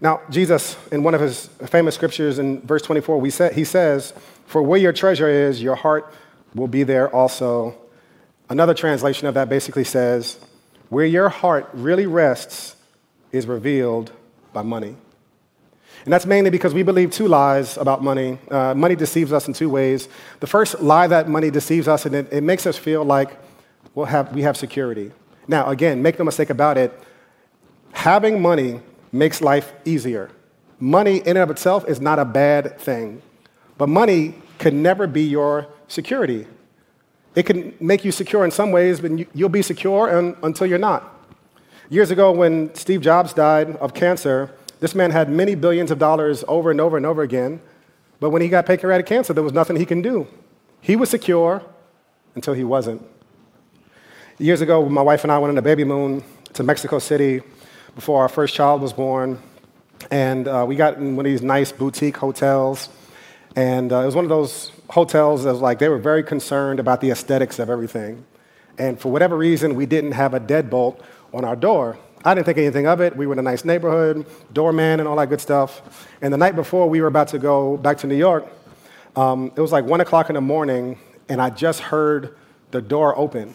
Now, 0.00 0.20
Jesus, 0.30 0.76
in 0.90 1.04
one 1.04 1.14
of 1.14 1.20
his 1.20 1.46
famous 1.66 1.94
scriptures 1.94 2.40
in 2.40 2.60
verse 2.62 2.82
24, 2.82 3.20
we 3.20 3.30
say, 3.30 3.52
he 3.54 3.64
says, 3.64 4.12
For 4.46 4.60
where 4.60 4.78
your 4.78 4.92
treasure 4.92 5.28
is, 5.28 5.62
your 5.62 5.76
heart 5.76 6.12
will 6.54 6.68
be 6.68 6.82
there 6.82 7.08
also. 7.14 7.76
Another 8.52 8.74
translation 8.74 9.26
of 9.26 9.32
that 9.32 9.48
basically 9.48 9.82
says, 9.82 10.38
Where 10.90 11.06
your 11.06 11.30
heart 11.30 11.70
really 11.72 12.04
rests 12.04 12.76
is 13.30 13.46
revealed 13.46 14.12
by 14.52 14.60
money. 14.60 14.94
And 16.04 16.12
that's 16.12 16.26
mainly 16.26 16.50
because 16.50 16.74
we 16.74 16.82
believe 16.82 17.12
two 17.12 17.28
lies 17.28 17.78
about 17.78 18.02
money. 18.02 18.36
Uh, 18.50 18.74
money 18.74 18.94
deceives 18.94 19.32
us 19.32 19.48
in 19.48 19.54
two 19.54 19.70
ways. 19.70 20.06
The 20.40 20.46
first 20.46 20.82
lie 20.82 21.06
that 21.06 21.30
money 21.30 21.50
deceives 21.50 21.88
us, 21.88 22.04
and 22.04 22.14
it, 22.14 22.30
it 22.30 22.42
makes 22.42 22.66
us 22.66 22.76
feel 22.76 23.02
like 23.04 23.38
we'll 23.94 24.04
have, 24.04 24.34
we 24.34 24.42
have 24.42 24.58
security. 24.58 25.12
Now, 25.48 25.70
again, 25.70 26.02
make 26.02 26.18
no 26.18 26.26
mistake 26.26 26.50
about 26.50 26.76
it, 26.76 26.92
having 27.92 28.42
money 28.42 28.80
makes 29.12 29.40
life 29.40 29.72
easier. 29.86 30.30
Money 30.78 31.20
in 31.20 31.28
and 31.28 31.38
of 31.38 31.50
itself 31.50 31.88
is 31.88 32.02
not 32.02 32.18
a 32.18 32.26
bad 32.26 32.78
thing, 32.78 33.22
but 33.78 33.88
money 33.88 34.34
can 34.58 34.82
never 34.82 35.06
be 35.06 35.22
your 35.22 35.68
security. 35.88 36.46
It 37.34 37.44
can 37.44 37.74
make 37.80 38.04
you 38.04 38.12
secure 38.12 38.44
in 38.44 38.50
some 38.50 38.72
ways, 38.72 39.00
but 39.00 39.12
you'll 39.34 39.48
be 39.48 39.62
secure 39.62 40.08
until 40.42 40.66
you're 40.66 40.78
not. 40.78 41.08
Years 41.88 42.10
ago, 42.10 42.32
when 42.32 42.74
Steve 42.74 43.00
Jobs 43.00 43.32
died 43.32 43.76
of 43.76 43.94
cancer, 43.94 44.50
this 44.80 44.94
man 44.94 45.10
had 45.10 45.30
many 45.30 45.54
billions 45.54 45.90
of 45.90 45.98
dollars 45.98 46.44
over 46.48 46.70
and 46.70 46.80
over 46.80 46.96
and 46.96 47.06
over 47.06 47.22
again, 47.22 47.60
but 48.20 48.30
when 48.30 48.42
he 48.42 48.48
got 48.48 48.66
pancreatic 48.66 49.06
cancer, 49.06 49.32
there 49.32 49.42
was 49.42 49.52
nothing 49.52 49.76
he 49.76 49.86
can 49.86 50.02
do. 50.02 50.26
He 50.80 50.96
was 50.96 51.10
secure 51.10 51.62
until 52.34 52.54
he 52.54 52.64
wasn't. 52.64 53.02
Years 54.38 54.60
ago, 54.60 54.88
my 54.88 55.02
wife 55.02 55.22
and 55.22 55.32
I 55.32 55.38
went 55.38 55.50
on 55.50 55.58
a 55.58 55.62
baby 55.62 55.84
moon 55.84 56.24
to 56.54 56.62
Mexico 56.62 56.98
City 56.98 57.42
before 57.94 58.22
our 58.22 58.28
first 58.28 58.54
child 58.54 58.80
was 58.80 58.92
born. 58.92 59.40
And 60.10 60.48
uh, 60.48 60.64
we 60.66 60.76
got 60.76 60.96
in 60.96 61.16
one 61.16 61.26
of 61.26 61.30
these 61.30 61.42
nice 61.42 61.70
boutique 61.70 62.16
hotels. 62.16 62.88
And 63.54 63.92
uh, 63.92 64.00
it 64.00 64.06
was 64.06 64.14
one 64.14 64.24
of 64.24 64.30
those 64.30 64.72
hotels 64.92 65.46
was 65.46 65.60
like 65.62 65.78
they 65.78 65.88
were 65.88 65.98
very 65.98 66.22
concerned 66.22 66.78
about 66.78 67.00
the 67.00 67.10
aesthetics 67.10 67.58
of 67.58 67.70
everything. 67.70 68.26
And 68.76 69.00
for 69.00 69.10
whatever 69.10 69.38
reason, 69.38 69.74
we 69.74 69.86
didn't 69.86 70.12
have 70.12 70.34
a 70.34 70.40
deadbolt 70.40 71.00
on 71.32 71.46
our 71.46 71.56
door. 71.56 71.96
I 72.26 72.34
didn't 72.34 72.44
think 72.44 72.58
anything 72.58 72.86
of 72.86 73.00
it. 73.00 73.16
We 73.16 73.26
were 73.26 73.32
in 73.32 73.38
a 73.38 73.42
nice 73.42 73.64
neighborhood, 73.64 74.26
doorman 74.52 75.00
and 75.00 75.08
all 75.08 75.16
that 75.16 75.30
good 75.30 75.40
stuff. 75.40 76.06
And 76.20 76.30
the 76.30 76.36
night 76.36 76.56
before 76.56 76.90
we 76.90 77.00
were 77.00 77.06
about 77.06 77.28
to 77.28 77.38
go 77.38 77.78
back 77.78 77.96
to 77.98 78.06
New 78.06 78.16
York, 78.16 78.46
um, 79.16 79.50
it 79.56 79.60
was 79.62 79.72
like 79.72 79.86
one 79.86 80.02
o'clock 80.02 80.28
in 80.28 80.34
the 80.34 80.42
morning, 80.42 80.98
and 81.30 81.40
I 81.40 81.48
just 81.48 81.80
heard 81.80 82.36
the 82.70 82.82
door 82.82 83.16
open. 83.16 83.54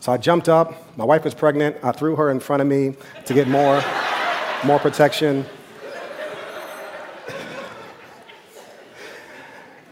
So 0.00 0.12
I 0.12 0.18
jumped 0.18 0.50
up. 0.50 0.96
My 0.98 1.04
wife 1.04 1.24
was 1.24 1.32
pregnant. 1.32 1.76
I 1.82 1.92
threw 1.92 2.14
her 2.16 2.30
in 2.30 2.40
front 2.40 2.60
of 2.60 2.68
me 2.68 2.94
to 3.24 3.32
get 3.32 3.48
more, 3.48 3.82
more 4.64 4.78
protection. 4.78 5.46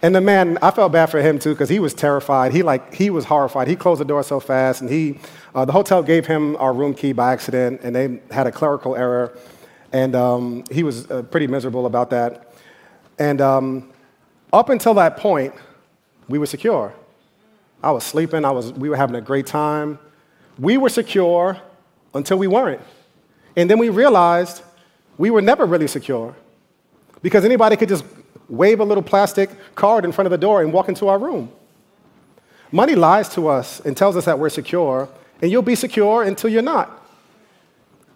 And 0.05 0.13
the 0.13 0.21
man, 0.21 0.59
I 0.61 0.69
felt 0.69 0.91
bad 0.91 1.07
for 1.07 1.19
him 1.19 1.39
too 1.39 1.55
because 1.55 1.67
he 1.67 1.79
was 1.79 1.95
terrified. 1.95 2.51
He 2.51 2.61
like 2.61 2.93
he 2.93 3.09
was 3.09 3.25
horrified. 3.25 3.67
He 3.67 3.75
closed 3.75 3.99
the 3.99 4.05
door 4.05 4.21
so 4.21 4.39
fast, 4.39 4.81
and 4.81 4.87
he, 4.87 5.17
uh, 5.55 5.65
the 5.65 5.71
hotel 5.71 6.03
gave 6.03 6.27
him 6.27 6.55
our 6.57 6.73
room 6.73 6.93
key 6.93 7.11
by 7.11 7.33
accident, 7.33 7.81
and 7.81 7.95
they 7.95 8.21
had 8.29 8.45
a 8.45 8.51
clerical 8.51 8.95
error, 8.95 9.35
and 9.91 10.15
um, 10.15 10.63
he 10.69 10.83
was 10.83 11.09
uh, 11.09 11.23
pretty 11.23 11.47
miserable 11.47 11.87
about 11.87 12.11
that. 12.11 12.53
And 13.17 13.41
um, 13.41 13.91
up 14.53 14.69
until 14.69 14.93
that 14.93 15.17
point, 15.17 15.55
we 16.27 16.37
were 16.37 16.45
secure. 16.45 16.93
I 17.81 17.89
was 17.89 18.03
sleeping. 18.03 18.45
I 18.45 18.51
was, 18.51 18.73
we 18.73 18.89
were 18.89 18.97
having 18.97 19.15
a 19.15 19.21
great 19.21 19.47
time. 19.47 19.97
We 20.59 20.77
were 20.77 20.89
secure 20.89 21.59
until 22.13 22.37
we 22.37 22.45
weren't. 22.45 22.81
And 23.55 23.67
then 23.67 23.79
we 23.79 23.89
realized 23.89 24.61
we 25.17 25.31
were 25.31 25.41
never 25.41 25.65
really 25.65 25.87
secure 25.87 26.35
because 27.23 27.43
anybody 27.43 27.75
could 27.75 27.89
just 27.89 28.05
wave 28.49 28.79
a 28.79 28.83
little 28.83 29.03
plastic 29.03 29.49
card 29.75 30.05
in 30.05 30.11
front 30.11 30.27
of 30.27 30.31
the 30.31 30.37
door 30.37 30.61
and 30.61 30.71
walk 30.71 30.89
into 30.89 31.07
our 31.07 31.19
room. 31.19 31.51
Money 32.71 32.95
lies 32.95 33.29
to 33.29 33.47
us 33.47 33.79
and 33.81 33.95
tells 33.95 34.15
us 34.17 34.25
that 34.25 34.37
we're 34.37 34.49
secure, 34.49 35.07
and 35.41 35.51
you'll 35.51 35.61
be 35.61 35.75
secure 35.75 36.23
until 36.23 36.49
you're 36.49 36.61
not. 36.61 37.01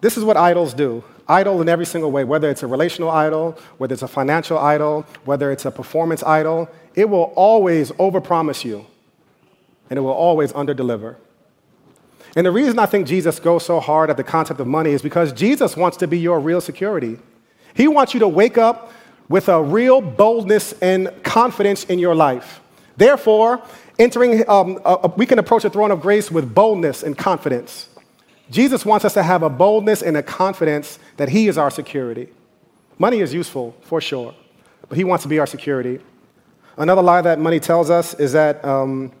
This 0.00 0.16
is 0.16 0.24
what 0.24 0.36
idols 0.36 0.74
do. 0.74 1.04
Idol 1.28 1.60
in 1.60 1.68
every 1.68 1.86
single 1.86 2.10
way, 2.10 2.24
whether 2.24 2.50
it's 2.50 2.62
a 2.62 2.66
relational 2.66 3.10
idol, 3.10 3.56
whether 3.78 3.92
it's 3.92 4.02
a 4.02 4.08
financial 4.08 4.58
idol, 4.58 5.06
whether 5.24 5.52
it's 5.52 5.64
a 5.64 5.70
performance 5.70 6.22
idol, 6.24 6.68
it 6.94 7.08
will 7.08 7.32
always 7.36 7.92
overpromise 7.92 8.64
you 8.64 8.86
and 9.88 9.98
it 9.98 10.02
will 10.02 10.10
always 10.10 10.52
underdeliver. 10.52 11.16
And 12.36 12.46
the 12.46 12.50
reason 12.50 12.78
I 12.78 12.86
think 12.86 13.06
Jesus 13.06 13.40
goes 13.40 13.64
so 13.64 13.80
hard 13.80 14.08
at 14.08 14.16
the 14.16 14.24
concept 14.24 14.60
of 14.60 14.66
money 14.66 14.90
is 14.90 15.02
because 15.02 15.32
Jesus 15.32 15.76
wants 15.76 15.96
to 15.98 16.06
be 16.06 16.18
your 16.18 16.38
real 16.38 16.60
security. 16.60 17.18
He 17.74 17.88
wants 17.88 18.14
you 18.14 18.20
to 18.20 18.28
wake 18.28 18.56
up 18.56 18.92
with 19.30 19.48
a 19.48 19.62
real 19.62 20.02
boldness 20.02 20.74
and 20.82 21.10
confidence 21.22 21.84
in 21.84 21.98
your 21.98 22.14
life. 22.14 22.60
Therefore, 22.98 23.62
entering, 23.98 24.46
um, 24.46 24.78
we 25.16 25.24
can 25.24 25.38
approach 25.38 25.62
the 25.62 25.70
throne 25.70 25.90
of 25.90 26.02
grace 26.02 26.30
with 26.30 26.54
boldness 26.54 27.02
and 27.02 27.16
confidence. 27.16 27.88
Jesus 28.50 28.84
wants 28.84 29.06
us 29.06 29.14
to 29.14 29.22
have 29.22 29.42
a 29.42 29.48
boldness 29.48 30.02
and 30.02 30.18
a 30.18 30.22
confidence 30.22 30.98
that 31.16 31.30
He 31.30 31.48
is 31.48 31.56
our 31.56 31.70
security. 31.70 32.28
Money 32.98 33.20
is 33.20 33.32
useful, 33.32 33.74
for 33.80 34.02
sure, 34.02 34.34
but 34.90 34.98
He 34.98 35.04
wants 35.04 35.22
to 35.22 35.28
be 35.28 35.38
our 35.38 35.46
security. 35.46 36.00
Another 36.76 37.00
lie 37.00 37.22
that 37.22 37.38
money 37.38 37.60
tells 37.60 37.88
us 37.88 38.12
is 38.14 38.32
that 38.32 38.62
um, 38.64 39.12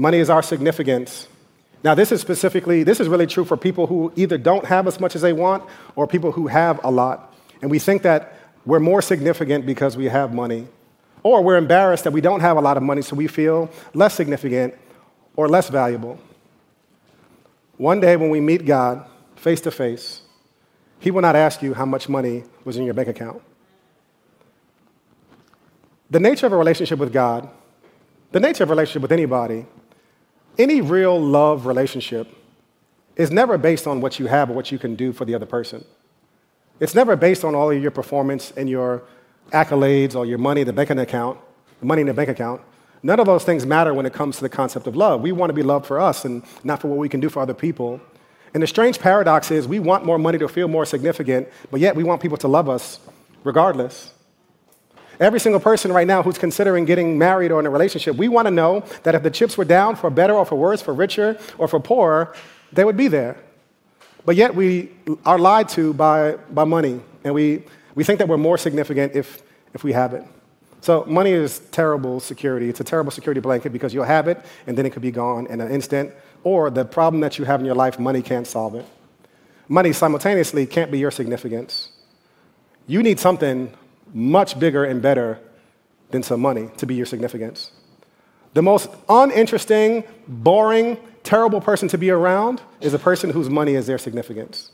Money 0.00 0.16
is 0.16 0.30
our 0.30 0.42
significance. 0.42 1.28
Now, 1.84 1.94
this 1.94 2.10
is 2.10 2.22
specifically, 2.22 2.84
this 2.84 3.00
is 3.00 3.08
really 3.08 3.26
true 3.26 3.44
for 3.44 3.54
people 3.54 3.86
who 3.86 4.10
either 4.16 4.38
don't 4.38 4.64
have 4.64 4.86
as 4.86 4.98
much 4.98 5.14
as 5.14 5.20
they 5.20 5.34
want 5.34 5.62
or 5.94 6.06
people 6.06 6.32
who 6.32 6.46
have 6.46 6.82
a 6.82 6.90
lot. 6.90 7.34
And 7.60 7.70
we 7.70 7.78
think 7.78 8.00
that 8.00 8.39
we're 8.64 8.80
more 8.80 9.02
significant 9.02 9.66
because 9.66 9.96
we 9.96 10.06
have 10.06 10.34
money. 10.34 10.68
Or 11.22 11.42
we're 11.42 11.56
embarrassed 11.56 12.04
that 12.04 12.12
we 12.12 12.20
don't 12.20 12.40
have 12.40 12.56
a 12.56 12.60
lot 12.60 12.76
of 12.76 12.82
money, 12.82 13.02
so 13.02 13.14
we 13.14 13.26
feel 13.26 13.70
less 13.94 14.14
significant 14.14 14.74
or 15.36 15.48
less 15.48 15.68
valuable. 15.68 16.18
One 17.76 18.00
day 18.00 18.16
when 18.16 18.30
we 18.30 18.40
meet 18.40 18.64
God 18.66 19.06
face 19.36 19.60
to 19.62 19.70
face, 19.70 20.22
He 20.98 21.10
will 21.10 21.22
not 21.22 21.36
ask 21.36 21.62
you 21.62 21.74
how 21.74 21.84
much 21.84 22.08
money 22.08 22.44
was 22.64 22.76
in 22.76 22.84
your 22.84 22.94
bank 22.94 23.08
account. 23.08 23.42
The 26.10 26.20
nature 26.20 26.46
of 26.46 26.52
a 26.52 26.56
relationship 26.56 26.98
with 26.98 27.12
God, 27.12 27.48
the 28.32 28.40
nature 28.40 28.64
of 28.64 28.70
a 28.70 28.72
relationship 28.72 29.02
with 29.02 29.12
anybody, 29.12 29.66
any 30.58 30.80
real 30.80 31.20
love 31.20 31.66
relationship 31.66 32.28
is 33.16 33.30
never 33.30 33.56
based 33.56 33.86
on 33.86 34.00
what 34.00 34.18
you 34.18 34.26
have 34.26 34.50
or 34.50 34.54
what 34.54 34.72
you 34.72 34.78
can 34.78 34.94
do 34.94 35.12
for 35.12 35.24
the 35.24 35.34
other 35.34 35.46
person. 35.46 35.84
It's 36.80 36.94
never 36.94 37.14
based 37.14 37.44
on 37.44 37.54
all 37.54 37.70
of 37.70 37.80
your 37.80 37.90
performance 37.90 38.52
and 38.56 38.68
your 38.68 39.02
accolades 39.52 40.16
or 40.16 40.24
your 40.24 40.38
money 40.38 40.62
in 40.62 40.66
the 40.66 40.72
bank 40.72 40.90
account, 40.90 41.38
money 41.82 42.00
in 42.00 42.06
the 42.06 42.14
bank 42.14 42.30
account. 42.30 42.62
None 43.02 43.20
of 43.20 43.26
those 43.26 43.44
things 43.44 43.64
matter 43.66 43.92
when 43.94 44.06
it 44.06 44.12
comes 44.12 44.36
to 44.36 44.42
the 44.42 44.48
concept 44.48 44.86
of 44.86 44.96
love. 44.96 45.20
We 45.20 45.32
want 45.32 45.50
to 45.50 45.54
be 45.54 45.62
loved 45.62 45.86
for 45.86 46.00
us 46.00 46.24
and 46.24 46.42
not 46.64 46.80
for 46.80 46.88
what 46.88 46.98
we 46.98 47.08
can 47.08 47.20
do 47.20 47.28
for 47.28 47.40
other 47.40 47.54
people. 47.54 48.00
And 48.54 48.62
the 48.62 48.66
strange 48.66 48.98
paradox 48.98 49.50
is 49.50 49.68
we 49.68 49.78
want 49.78 50.04
more 50.04 50.18
money 50.18 50.38
to 50.38 50.48
feel 50.48 50.68
more 50.68 50.84
significant, 50.84 51.48
but 51.70 51.80
yet 51.80 51.96
we 51.96 52.02
want 52.02 52.20
people 52.20 52.38
to 52.38 52.48
love 52.48 52.68
us 52.68 52.98
regardless. 53.44 54.12
Every 55.18 55.38
single 55.38 55.60
person 55.60 55.92
right 55.92 56.06
now 56.06 56.22
who's 56.22 56.38
considering 56.38 56.86
getting 56.86 57.18
married 57.18 57.52
or 57.52 57.60
in 57.60 57.66
a 57.66 57.70
relationship, 57.70 58.16
we 58.16 58.28
want 58.28 58.46
to 58.46 58.50
know 58.50 58.84
that 59.02 59.14
if 59.14 59.22
the 59.22 59.30
chips 59.30 59.58
were 59.58 59.66
down 59.66 59.96
for 59.96 60.08
better 60.08 60.34
or 60.34 60.46
for 60.46 60.56
worse, 60.56 60.80
for 60.80 60.94
richer 60.94 61.38
or 61.58 61.68
for 61.68 61.78
poorer, 61.78 62.34
they 62.72 62.84
would 62.84 62.96
be 62.96 63.08
there. 63.08 63.36
But 64.30 64.36
yet 64.36 64.54
we 64.54 64.90
are 65.26 65.40
lied 65.40 65.68
to 65.70 65.92
by, 65.92 66.36
by 66.52 66.62
money, 66.62 67.00
and 67.24 67.34
we, 67.34 67.64
we 67.96 68.04
think 68.04 68.20
that 68.20 68.28
we're 68.28 68.36
more 68.36 68.56
significant 68.56 69.16
if, 69.16 69.42
if 69.74 69.82
we 69.82 69.92
have 69.92 70.14
it. 70.14 70.24
So 70.82 71.04
money 71.06 71.32
is 71.32 71.58
terrible 71.72 72.20
security. 72.20 72.68
It's 72.68 72.78
a 72.78 72.84
terrible 72.84 73.10
security 73.10 73.40
blanket 73.40 73.72
because 73.72 73.92
you'll 73.92 74.04
have 74.04 74.28
it 74.28 74.40
and 74.68 74.78
then 74.78 74.86
it 74.86 74.90
could 74.90 75.02
be 75.02 75.10
gone 75.10 75.48
in 75.48 75.60
an 75.60 75.72
instant. 75.72 76.12
Or 76.44 76.70
the 76.70 76.84
problem 76.84 77.18
that 77.22 77.40
you 77.40 77.44
have 77.44 77.58
in 77.58 77.66
your 77.66 77.74
life, 77.74 77.98
money 77.98 78.22
can't 78.22 78.46
solve 78.46 78.76
it. 78.76 78.86
Money 79.66 79.92
simultaneously 79.92 80.64
can't 80.64 80.92
be 80.92 81.00
your 81.00 81.10
significance. 81.10 81.88
You 82.86 83.02
need 83.02 83.18
something 83.18 83.72
much 84.14 84.60
bigger 84.60 84.84
and 84.84 85.02
better 85.02 85.40
than 86.12 86.22
some 86.22 86.40
money 86.40 86.70
to 86.76 86.86
be 86.86 86.94
your 86.94 87.06
significance. 87.06 87.72
The 88.54 88.62
most 88.62 88.90
uninteresting, 89.08 90.04
boring, 90.28 90.98
terrible 91.22 91.60
person 91.60 91.88
to 91.88 91.98
be 91.98 92.10
around 92.10 92.62
is 92.80 92.94
a 92.94 92.98
person 92.98 93.30
whose 93.30 93.48
money 93.48 93.74
is 93.74 93.86
their 93.86 93.98
significance. 93.98 94.70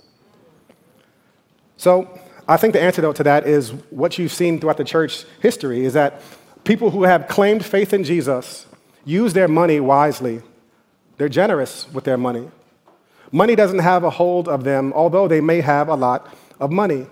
So 1.77 2.21
I 2.49 2.57
think 2.57 2.73
the 2.73 2.81
antidote 2.81 3.17
to 3.17 3.25
that 3.25 3.47
is 3.47 3.71
what 3.91 4.19
you've 4.19 4.33
seen 4.33 4.61
throughout 4.61 4.77
the 4.77 4.85
church 4.85 5.25
history 5.41 5.85
is 5.85 5.93
that 5.95 6.23
people 6.65 6.91
who 6.91 7.03
have 7.03 7.29
claimed 7.29 7.65
faith 7.65 7.93
in 7.93 8.05
Jesus 8.05 8.67
use 9.05 9.33
their 9.33 9.49
money 9.49 9.81
wisely. 9.81 10.43
They're 11.17 11.29
generous 11.29 11.91
with 11.93 12.05
their 12.05 12.17
money. 12.17 12.51
Money 13.33 13.57
doesn't 13.57 13.81
have 13.81 14.05
a 14.05 14.11
hold 14.11 14.49
of 14.49 14.65
them, 14.65 14.93
although 14.93 15.27
they 15.27 15.41
may 15.41 15.61
have 15.61 15.89
a 15.89 15.95
lot 15.95 16.33
of 16.61 16.71
money. 16.71 17.07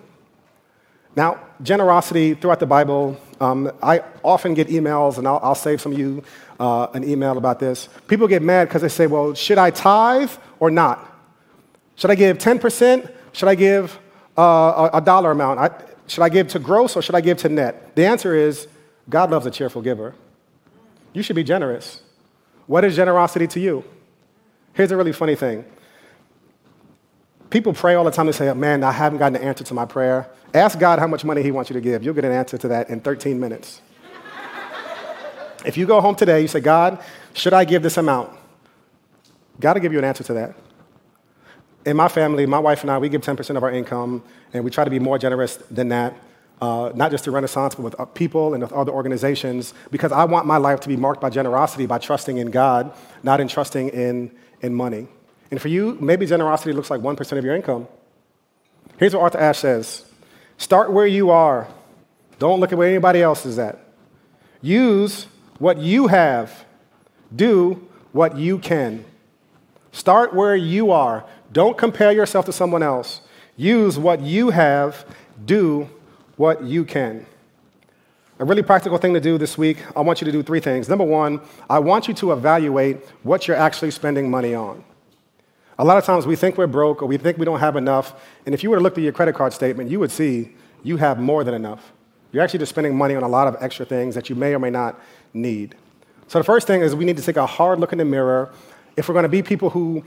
Now, 1.16 1.40
generosity 1.62 2.34
throughout 2.34 2.60
the 2.60 2.66
Bible, 2.66 3.20
um, 3.40 3.70
I 3.82 4.02
often 4.22 4.54
get 4.54 4.68
emails, 4.68 5.18
and 5.18 5.28
I'll, 5.28 5.40
I'll 5.42 5.54
save 5.54 5.80
some 5.80 5.92
of 5.92 5.98
you 5.98 6.24
uh, 6.58 6.88
an 6.94 7.08
email 7.08 7.38
about 7.38 7.60
this. 7.60 7.88
People 8.08 8.26
get 8.26 8.42
mad 8.42 8.68
because 8.68 8.82
they 8.82 8.88
say, 8.88 9.06
well, 9.06 9.34
should 9.34 9.58
I 9.58 9.70
tithe 9.70 10.32
or 10.58 10.70
not? 10.70 11.12
Should 11.96 12.10
I 12.10 12.14
give 12.14 12.38
10%? 12.38 13.12
Should 13.32 13.48
I 13.48 13.54
give 13.54 13.98
uh, 14.36 14.90
a, 14.92 14.98
a, 14.98 15.00
dollar 15.00 15.30
amount? 15.30 15.60
I, 15.60 15.70
should 16.06 16.22
I 16.22 16.28
give 16.28 16.48
to 16.48 16.58
gross 16.58 16.96
or 16.96 17.02
should 17.02 17.14
I 17.14 17.20
give 17.20 17.38
to 17.38 17.48
net? 17.48 17.94
The 17.94 18.06
answer 18.06 18.34
is 18.34 18.66
God 19.08 19.30
loves 19.30 19.46
a 19.46 19.50
cheerful 19.50 19.82
giver. 19.82 20.14
You 21.12 21.22
should 21.22 21.36
be 21.36 21.44
generous. 21.44 22.02
What 22.66 22.84
is 22.84 22.96
generosity 22.96 23.46
to 23.48 23.60
you? 23.60 23.84
Here's 24.72 24.90
a 24.90 24.96
really 24.96 25.12
funny 25.12 25.36
thing 25.36 25.64
People 27.54 27.72
pray 27.72 27.94
all 27.94 28.02
the 28.02 28.10
time 28.10 28.26
and 28.26 28.34
say, 28.34 28.52
Man, 28.52 28.82
I 28.82 28.90
haven't 28.90 29.20
gotten 29.20 29.36
an 29.36 29.42
answer 29.42 29.62
to 29.62 29.74
my 29.74 29.84
prayer. 29.84 30.28
Ask 30.52 30.76
God 30.76 30.98
how 30.98 31.06
much 31.06 31.24
money 31.24 31.40
He 31.40 31.52
wants 31.52 31.70
you 31.70 31.74
to 31.74 31.80
give. 31.80 32.02
You'll 32.02 32.12
get 32.12 32.24
an 32.24 32.32
answer 32.32 32.58
to 32.58 32.66
that 32.66 32.90
in 32.90 32.98
13 32.98 33.38
minutes. 33.38 33.80
if 35.64 35.76
you 35.76 35.86
go 35.86 36.00
home 36.00 36.16
today, 36.16 36.42
you 36.42 36.48
say, 36.48 36.58
God, 36.58 37.00
should 37.32 37.52
I 37.52 37.64
give 37.64 37.84
this 37.84 37.96
amount? 37.96 38.36
God 39.60 39.74
will 39.74 39.82
give 39.82 39.92
you 39.92 40.00
an 40.00 40.04
answer 40.04 40.24
to 40.24 40.32
that. 40.32 40.56
In 41.86 41.96
my 41.96 42.08
family, 42.08 42.44
my 42.44 42.58
wife 42.58 42.82
and 42.82 42.90
I, 42.90 42.98
we 42.98 43.08
give 43.08 43.20
10% 43.20 43.56
of 43.56 43.62
our 43.62 43.70
income, 43.70 44.24
and 44.52 44.64
we 44.64 44.70
try 44.72 44.82
to 44.82 44.90
be 44.90 44.98
more 44.98 45.16
generous 45.16 45.54
than 45.70 45.90
that. 45.90 46.16
Uh, 46.60 46.90
not 46.96 47.12
just 47.12 47.22
to 47.22 47.30
Renaissance, 47.30 47.76
but 47.76 47.84
with 47.84 48.00
uh, 48.00 48.04
people 48.04 48.54
and 48.54 48.64
with 48.64 48.72
other 48.72 48.90
organizations, 48.90 49.74
because 49.92 50.10
I 50.10 50.24
want 50.24 50.44
my 50.48 50.56
life 50.56 50.80
to 50.80 50.88
be 50.88 50.96
marked 50.96 51.20
by 51.20 51.30
generosity, 51.30 51.86
by 51.86 51.98
trusting 51.98 52.36
in 52.36 52.50
God, 52.50 52.92
not 53.22 53.38
in 53.38 53.46
trusting 53.46 53.90
in, 53.90 54.32
in 54.60 54.74
money. 54.74 55.06
And 55.54 55.62
for 55.62 55.68
you, 55.68 55.96
maybe 56.00 56.26
generosity 56.26 56.72
looks 56.72 56.90
like 56.90 57.00
1% 57.00 57.38
of 57.38 57.44
your 57.44 57.54
income. 57.54 57.86
Here's 58.98 59.14
what 59.14 59.22
Arthur 59.22 59.38
Ashe 59.38 59.58
says 59.58 60.04
Start 60.58 60.90
where 60.90 61.06
you 61.06 61.30
are, 61.30 61.68
don't 62.40 62.58
look 62.58 62.72
at 62.72 62.78
where 62.78 62.88
anybody 62.88 63.22
else 63.22 63.46
is 63.46 63.56
at. 63.56 63.78
Use 64.60 65.28
what 65.60 65.78
you 65.78 66.08
have, 66.08 66.64
do 67.36 67.86
what 68.10 68.36
you 68.36 68.58
can. 68.58 69.04
Start 69.92 70.34
where 70.34 70.56
you 70.56 70.90
are. 70.90 71.24
Don't 71.52 71.78
compare 71.78 72.10
yourself 72.10 72.46
to 72.46 72.52
someone 72.52 72.82
else. 72.82 73.20
Use 73.56 73.96
what 73.96 74.20
you 74.22 74.50
have, 74.50 75.04
do 75.44 75.88
what 76.34 76.64
you 76.64 76.84
can. 76.84 77.26
A 78.40 78.44
really 78.44 78.64
practical 78.64 78.98
thing 78.98 79.14
to 79.14 79.20
do 79.20 79.38
this 79.38 79.56
week, 79.56 79.78
I 79.96 80.00
want 80.00 80.20
you 80.20 80.24
to 80.24 80.32
do 80.32 80.42
three 80.42 80.58
things. 80.58 80.88
Number 80.88 81.04
one, 81.04 81.40
I 81.70 81.78
want 81.78 82.08
you 82.08 82.14
to 82.14 82.32
evaluate 82.32 83.08
what 83.22 83.46
you're 83.46 83.56
actually 83.56 83.92
spending 83.92 84.28
money 84.28 84.52
on. 84.52 84.82
A 85.78 85.84
lot 85.84 85.98
of 85.98 86.04
times 86.04 86.26
we 86.26 86.36
think 86.36 86.56
we're 86.56 86.66
broke 86.66 87.02
or 87.02 87.06
we 87.06 87.16
think 87.16 87.36
we 87.38 87.44
don't 87.44 87.60
have 87.60 87.76
enough. 87.76 88.14
And 88.46 88.54
if 88.54 88.62
you 88.62 88.70
were 88.70 88.76
to 88.76 88.82
look 88.82 88.96
at 88.96 89.02
your 89.02 89.12
credit 89.12 89.34
card 89.34 89.52
statement, 89.52 89.90
you 89.90 89.98
would 89.98 90.10
see 90.10 90.52
you 90.82 90.96
have 90.98 91.18
more 91.18 91.42
than 91.42 91.54
enough. 91.54 91.92
You're 92.32 92.42
actually 92.42 92.60
just 92.60 92.70
spending 92.70 92.96
money 92.96 93.14
on 93.14 93.22
a 93.22 93.28
lot 93.28 93.48
of 93.48 93.56
extra 93.60 93.84
things 93.84 94.14
that 94.14 94.28
you 94.28 94.36
may 94.36 94.54
or 94.54 94.58
may 94.58 94.70
not 94.70 95.00
need. 95.32 95.74
So 96.28 96.38
the 96.38 96.44
first 96.44 96.66
thing 96.66 96.82
is 96.82 96.94
we 96.94 97.04
need 97.04 97.16
to 97.16 97.22
take 97.22 97.36
a 97.36 97.46
hard 97.46 97.80
look 97.80 97.92
in 97.92 97.98
the 97.98 98.04
mirror. 98.04 98.52
If 98.96 99.08
we're 99.08 99.14
going 99.14 99.24
to 99.24 99.28
be 99.28 99.42
people 99.42 99.70
who 99.70 100.04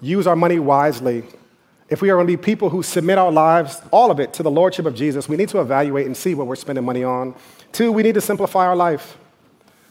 use 0.00 0.26
our 0.26 0.36
money 0.36 0.58
wisely, 0.58 1.24
if 1.88 2.00
we 2.00 2.10
are 2.10 2.14
going 2.14 2.26
to 2.26 2.32
be 2.32 2.36
people 2.36 2.70
who 2.70 2.82
submit 2.82 3.18
our 3.18 3.32
lives, 3.32 3.82
all 3.90 4.10
of 4.10 4.20
it, 4.20 4.32
to 4.34 4.42
the 4.42 4.50
Lordship 4.50 4.86
of 4.86 4.94
Jesus, 4.94 5.28
we 5.28 5.36
need 5.36 5.48
to 5.50 5.60
evaluate 5.60 6.06
and 6.06 6.16
see 6.16 6.34
what 6.34 6.46
we're 6.46 6.56
spending 6.56 6.84
money 6.84 7.02
on. 7.02 7.34
Two, 7.72 7.92
we 7.92 8.02
need 8.02 8.14
to 8.14 8.20
simplify 8.20 8.66
our 8.66 8.76
life. 8.76 9.18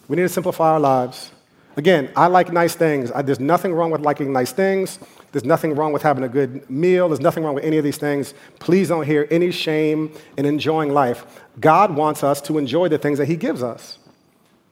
We 0.08 0.16
need 0.16 0.24
to 0.24 0.30
simplify 0.30 0.72
our 0.72 0.80
lives. 0.80 1.32
Again, 1.76 2.12
I 2.16 2.28
like 2.28 2.52
nice 2.52 2.76
things. 2.76 3.12
I, 3.12 3.22
there's 3.22 3.40
nothing 3.40 3.74
wrong 3.74 3.92
with 3.92 4.02
liking 4.02 4.34
nice 4.34 4.52
things. 4.52 5.00
There's 5.32 5.46
nothing 5.46 5.76
wrong 5.76 5.94
with 5.94 6.02
having 6.02 6.24
a 6.24 6.30
good 6.30 6.70
meal. 6.70 7.08
There's 7.08 7.20
nothing 7.20 7.44
wrong 7.44 7.56
with 7.56 7.64
any 7.64 7.78
of 7.78 7.84
these 7.84 7.98
things. 7.98 8.34
Please 8.60 8.88
don't 8.88 9.06
hear 9.06 9.28
any 9.30 9.52
shame 9.52 10.12
in 10.38 10.46
enjoying 10.46 10.92
life. 10.92 11.42
God 11.60 11.96
wants 11.96 12.24
us 12.24 12.42
to 12.42 12.58
enjoy 12.58 12.88
the 12.88 12.98
things 12.98 13.20
that 13.20 13.28
He 13.28 13.36
gives 13.36 13.62
us, 13.62 14.00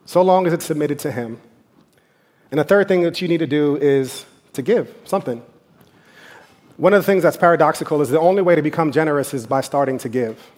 so 0.05 0.21
long 0.21 0.47
as 0.47 0.53
it's 0.53 0.65
submitted 0.65 0.99
to 0.99 1.11
Him. 1.11 1.39
And 2.49 2.59
the 2.59 2.63
third 2.63 2.87
thing 2.87 3.01
that 3.01 3.21
you 3.21 3.27
need 3.27 3.39
to 3.39 3.47
do 3.47 3.75
is 3.75 4.25
to 4.53 4.61
give 4.61 4.93
something. 5.05 5.43
One 6.77 6.93
of 6.93 7.01
the 7.01 7.05
things 7.05 7.23
that's 7.23 7.37
paradoxical 7.37 8.01
is 8.01 8.09
the 8.09 8.19
only 8.19 8.41
way 8.41 8.55
to 8.55 8.61
become 8.61 8.91
generous 8.91 9.33
is 9.33 9.47
by 9.47 9.61
starting 9.61 9.97
to 9.99 10.09
give. 10.09 10.51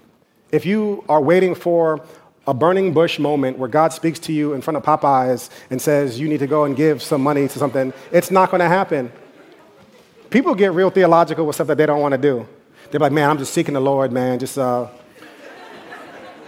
If 0.51 0.65
you 0.65 1.03
are 1.07 1.21
waiting 1.21 1.55
for 1.55 2.05
a 2.47 2.53
burning 2.53 2.93
bush 2.93 3.19
moment 3.19 3.57
where 3.57 3.69
God 3.69 3.93
speaks 3.93 4.19
to 4.19 4.33
you 4.33 4.53
in 4.53 4.62
front 4.62 4.77
of 4.77 4.83
Popeyes 4.83 5.49
and 5.69 5.81
says, 5.81 6.19
You 6.19 6.27
need 6.27 6.39
to 6.39 6.47
go 6.47 6.63
and 6.65 6.75
give 6.75 7.01
some 7.01 7.21
money 7.21 7.47
to 7.47 7.59
something, 7.59 7.93
it's 8.12 8.31
not 8.31 8.49
going 8.49 8.59
to 8.59 8.67
happen. 8.67 9.12
People 10.29 10.53
get 10.53 10.73
real 10.73 10.91
theological 10.91 11.45
with 11.45 11.55
stuff 11.55 11.67
that 11.67 11.77
they 11.77 11.87
don't 11.87 12.01
want 12.01 12.11
to 12.11 12.17
do. 12.17 12.47
They're 12.91 12.99
like, 12.99 13.11
Man, 13.11 13.29
I'm 13.29 13.37
just 13.37 13.53
seeking 13.53 13.73
the 13.73 13.79
Lord, 13.79 14.11
man, 14.11 14.37
just 14.37 14.57
uh, 14.57 14.87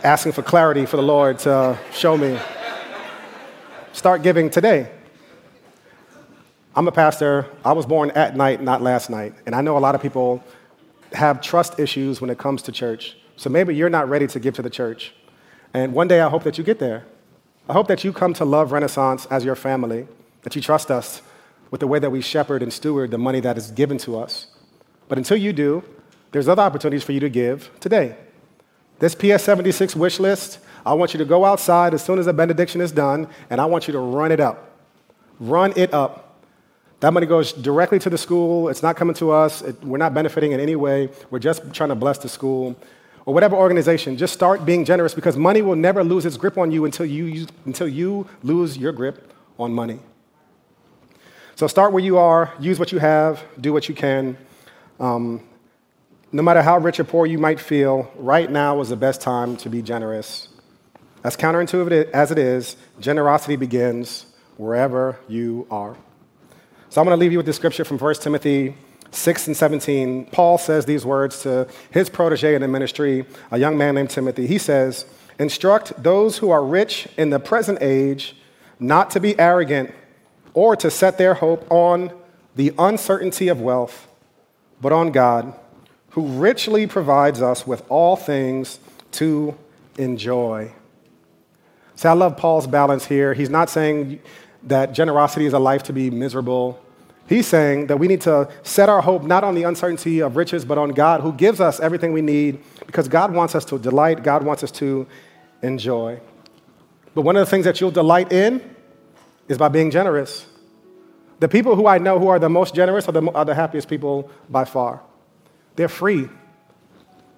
asking 0.04 0.34
for 0.34 0.44
clarity 0.44 0.86
for 0.86 0.98
the 0.98 1.04
Lord 1.04 1.40
to 1.40 1.78
show 1.92 2.16
me. 2.16 2.40
Start 3.94 4.22
giving 4.24 4.50
today. 4.50 4.92
I'm 6.76 6.88
a 6.88 6.92
pastor. 6.92 7.48
I 7.66 7.74
was 7.74 7.86
born 7.86 8.12
at 8.12 8.38
night, 8.38 8.62
not 8.62 8.82
last 8.82 9.10
night. 9.10 9.34
And 9.46 9.54
I 9.54 9.62
know 9.62 9.78
a 9.78 9.80
lot 9.80 9.96
of 9.96 10.02
people 10.02 10.44
have 11.12 11.42
trust 11.42 11.80
issues 11.80 12.22
when 12.22 12.30
it 12.30 12.38
comes 12.38 12.62
to 12.64 12.72
church. 12.72 13.18
So 13.36 13.50
maybe 13.50 13.76
you're 13.76 13.90
not 13.90 14.08
ready 14.08 14.28
to 14.28 14.40
give 14.40 14.54
to 14.56 14.62
the 14.62 14.70
church. 14.70 15.14
And 15.74 15.94
one 15.94 16.08
day 16.08 16.22
I 16.22 16.30
hope 16.30 16.44
that 16.44 16.58
you 16.58 16.64
get 16.64 16.80
there. 16.80 17.06
I 17.68 17.74
hope 17.74 17.88
that 17.88 18.04
you 18.04 18.14
come 18.14 18.34
to 18.36 18.46
love 18.46 18.72
Renaissance 18.72 19.26
as 19.26 19.44
your 19.44 19.56
family, 19.56 20.08
that 20.44 20.56
you 20.56 20.62
trust 20.62 20.90
us 20.90 21.22
with 21.72 21.80
the 21.80 21.88
way 21.88 21.98
that 21.98 22.12
we 22.12 22.22
shepherd 22.22 22.62
and 22.62 22.72
steward 22.72 23.10
the 23.10 23.18
money 23.18 23.40
that 23.40 23.58
is 23.58 23.72
given 23.72 23.98
to 23.98 24.20
us. 24.20 24.48
But 25.08 25.18
until 25.18 25.38
you 25.38 25.54
do, 25.54 25.84
there's 26.32 26.48
other 26.48 26.62
opportunities 26.62 27.04
for 27.04 27.14
you 27.14 27.20
to 27.22 27.30
give 27.30 27.72
today. 27.80 28.16
This 29.00 29.16
PS 29.16 29.44
76 29.44 29.96
wish 29.96 30.20
list, 30.20 30.60
I 30.86 30.94
want 30.94 31.14
you 31.14 31.18
to 31.18 31.26
go 31.26 31.44
outside 31.44 31.94
as 31.94 32.04
soon 32.04 32.20
as 32.20 32.28
the 32.28 32.34
benediction 32.34 32.82
is 32.82 32.92
done, 32.92 33.28
and 33.50 33.60
I 33.60 33.66
want 33.66 33.88
you 33.88 33.94
to 33.94 34.00
run 34.00 34.32
it 34.32 34.40
up. 34.40 34.80
Run 35.40 35.74
it 35.76 35.94
up. 35.94 36.40
That 37.00 37.14
money 37.14 37.26
goes 37.26 37.52
directly 37.52 37.98
to 38.00 38.10
the 38.12 38.18
school. 38.18 38.70
It's 38.70 38.84
not 38.84 38.96
coming 38.96 39.16
to 39.16 39.32
us. 39.32 39.64
It, 39.64 39.84
we're 39.84 39.98
not 39.98 40.14
benefiting 40.14 40.52
in 40.52 40.60
any 40.60 40.76
way. 40.76 41.10
We're 41.32 41.40
just 41.40 41.74
trying 41.74 41.90
to 41.90 41.96
bless 41.96 42.20
the 42.20 42.30
school 42.30 42.76
or 43.26 43.34
whatever 43.34 43.56
organization. 43.56 44.18
Just 44.18 44.34
start 44.34 44.66
being 44.66 44.86
generous 44.86 45.16
because 45.16 45.36
money 45.36 45.64
will 45.64 45.76
never 45.76 46.04
lose 46.04 46.26
its 46.26 46.38
grip 46.38 46.58
on 46.58 46.72
you 46.72 46.86
until 46.86 47.06
you, 47.06 47.48
until 47.66 47.88
you 47.88 48.28
lose 48.44 48.78
your 48.78 48.92
grip 48.92 49.34
on 49.58 49.74
money. 49.74 50.00
So 51.56 51.68
start 51.68 51.92
where 51.92 52.04
you 52.04 52.18
are, 52.18 52.54
use 52.60 52.80
what 52.80 52.92
you 52.92 53.00
have, 53.00 53.44
do 53.60 53.74
what 53.74 53.88
you 53.90 53.96
can. 53.96 54.38
Um, 55.00 55.44
no 56.32 56.42
matter 56.42 56.62
how 56.62 56.78
rich 56.78 57.00
or 57.00 57.04
poor 57.04 57.26
you 57.26 57.38
might 57.38 57.60
feel, 57.60 58.12
right 58.16 58.50
now 58.50 58.80
is 58.82 58.90
the 58.90 58.96
best 58.96 59.22
time 59.22 59.58
to 59.58 59.70
be 59.70 59.82
generous. 59.82 60.48
As 61.24 61.36
counterintuitive 61.36 62.10
as 62.12 62.32
it 62.32 62.38
is, 62.38 62.78
generosity 63.00 63.56
begins 63.56 64.26
wherever 64.58 65.20
you 65.28 65.68
are. 65.70 65.96
So 66.90 67.02
I'm 67.02 67.06
going 67.08 67.18
to 67.18 67.20
leave 67.20 67.32
you 67.32 67.38
with 67.38 67.46
this 67.46 67.56
scripture 67.56 67.86
from 67.86 67.98
1 67.98 68.16
Timothy 68.16 68.76
6 69.12 69.48
and 69.48 69.58
17. 69.58 70.26
Paul 70.28 70.58
says 70.58 70.86
these 70.86 71.06
words 71.06 71.42
to 71.44 71.68
his 71.92 72.10
protege 72.10 72.56
in 72.56 72.62
the 72.62 72.68
ministry, 72.68 73.26
a 73.52 73.58
young 73.58 73.78
man 73.78 73.96
named 73.96 74.10
Timothy. 74.10 74.48
He 74.48 74.58
says, 74.58 75.06
Instruct 75.38 76.02
those 76.02 76.38
who 76.38 76.50
are 76.50 76.64
rich 76.64 77.08
in 77.18 77.30
the 77.30 77.40
present 77.40 77.80
age 77.82 78.36
not 78.80 79.12
to 79.12 79.20
be 79.20 79.38
arrogant 79.40 79.94
or 80.54 80.76
to 80.76 80.92
set 80.92 81.18
their 81.18 81.36
hope 81.36 81.70
on 81.72 82.12
the 82.56 82.74
uncertainty 82.78 83.48
of 83.48 83.62
wealth, 83.62 84.08
but 84.82 84.92
on 84.92 85.12
God, 85.12 85.54
who 86.12 86.26
richly 86.28 86.88
provides 86.88 87.42
us 87.42 87.66
with 87.66 87.84
all 87.90 88.16
things 88.16 88.80
to 89.12 89.58
enjoy. 89.98 90.72
See, 91.96 92.08
I 92.08 92.14
love 92.14 92.38
Paul's 92.38 92.68
balance 92.68 93.06
here. 93.06 93.34
He's 93.34 93.50
not 93.50 93.70
saying 93.70 94.20
that 94.64 94.94
generosity 94.94 95.46
is 95.46 95.54
a 95.54 95.60
life 95.60 95.84
to 95.84 95.94
be 95.94 96.10
miserable. 96.10 96.84
He's 97.28 97.48
saying 97.48 97.88
that 97.88 97.98
we 97.98 98.08
need 98.08 98.22
to 98.22 98.50
set 98.64 98.90
our 98.90 99.02
hope 99.02 99.24
not 99.24 99.44
on 99.44 99.56
the 99.56 99.64
uncertainty 99.64 100.20
of 100.20 100.36
riches, 100.36 100.66
but 100.66 100.78
on 100.78 100.90
God 100.90 101.22
who 101.22 101.32
gives 101.32 101.62
us 101.62 101.80
everything 101.80 102.12
we 102.12 102.22
need 102.22 102.62
because 102.86 103.08
God 103.08 103.34
wants 103.34 103.56
us 103.56 103.64
to 103.66 103.80
delight, 103.80 104.24
God 104.24 104.44
wants 104.44 104.64
us 104.64 104.72
to 104.72 105.08
enjoy. 105.62 106.20
But 107.14 107.22
one 107.22 107.36
of 107.36 107.46
the 107.46 107.50
things 107.50 107.66
that 107.66 107.80
you'll 107.80 107.92
delight 107.92 108.32
in 108.32 108.62
is 109.52 109.58
by 109.58 109.68
being 109.68 109.92
generous. 109.92 110.48
The 111.40 111.48
people 111.48 111.76
who 111.76 111.88
I 111.88 111.98
know 111.98 112.20
who 112.20 112.28
are 112.28 112.40
the 112.40 112.50
most 112.50 112.74
generous 112.74 113.08
are 113.08 113.12
the, 113.12 113.32
are 113.32 113.46
the 113.46 113.56
happiest 113.56 113.88
people 113.88 114.32
by 114.50 114.66
far. 114.66 115.02
They're 115.76 115.90
free. 115.90 116.30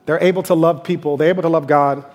They're 0.06 0.22
able 0.22 0.44
to 0.44 0.54
love 0.54 0.84
people. 0.84 1.18
They're 1.18 1.30
able 1.30 1.42
to 1.44 1.50
love 1.50 1.68
God. 1.68 2.06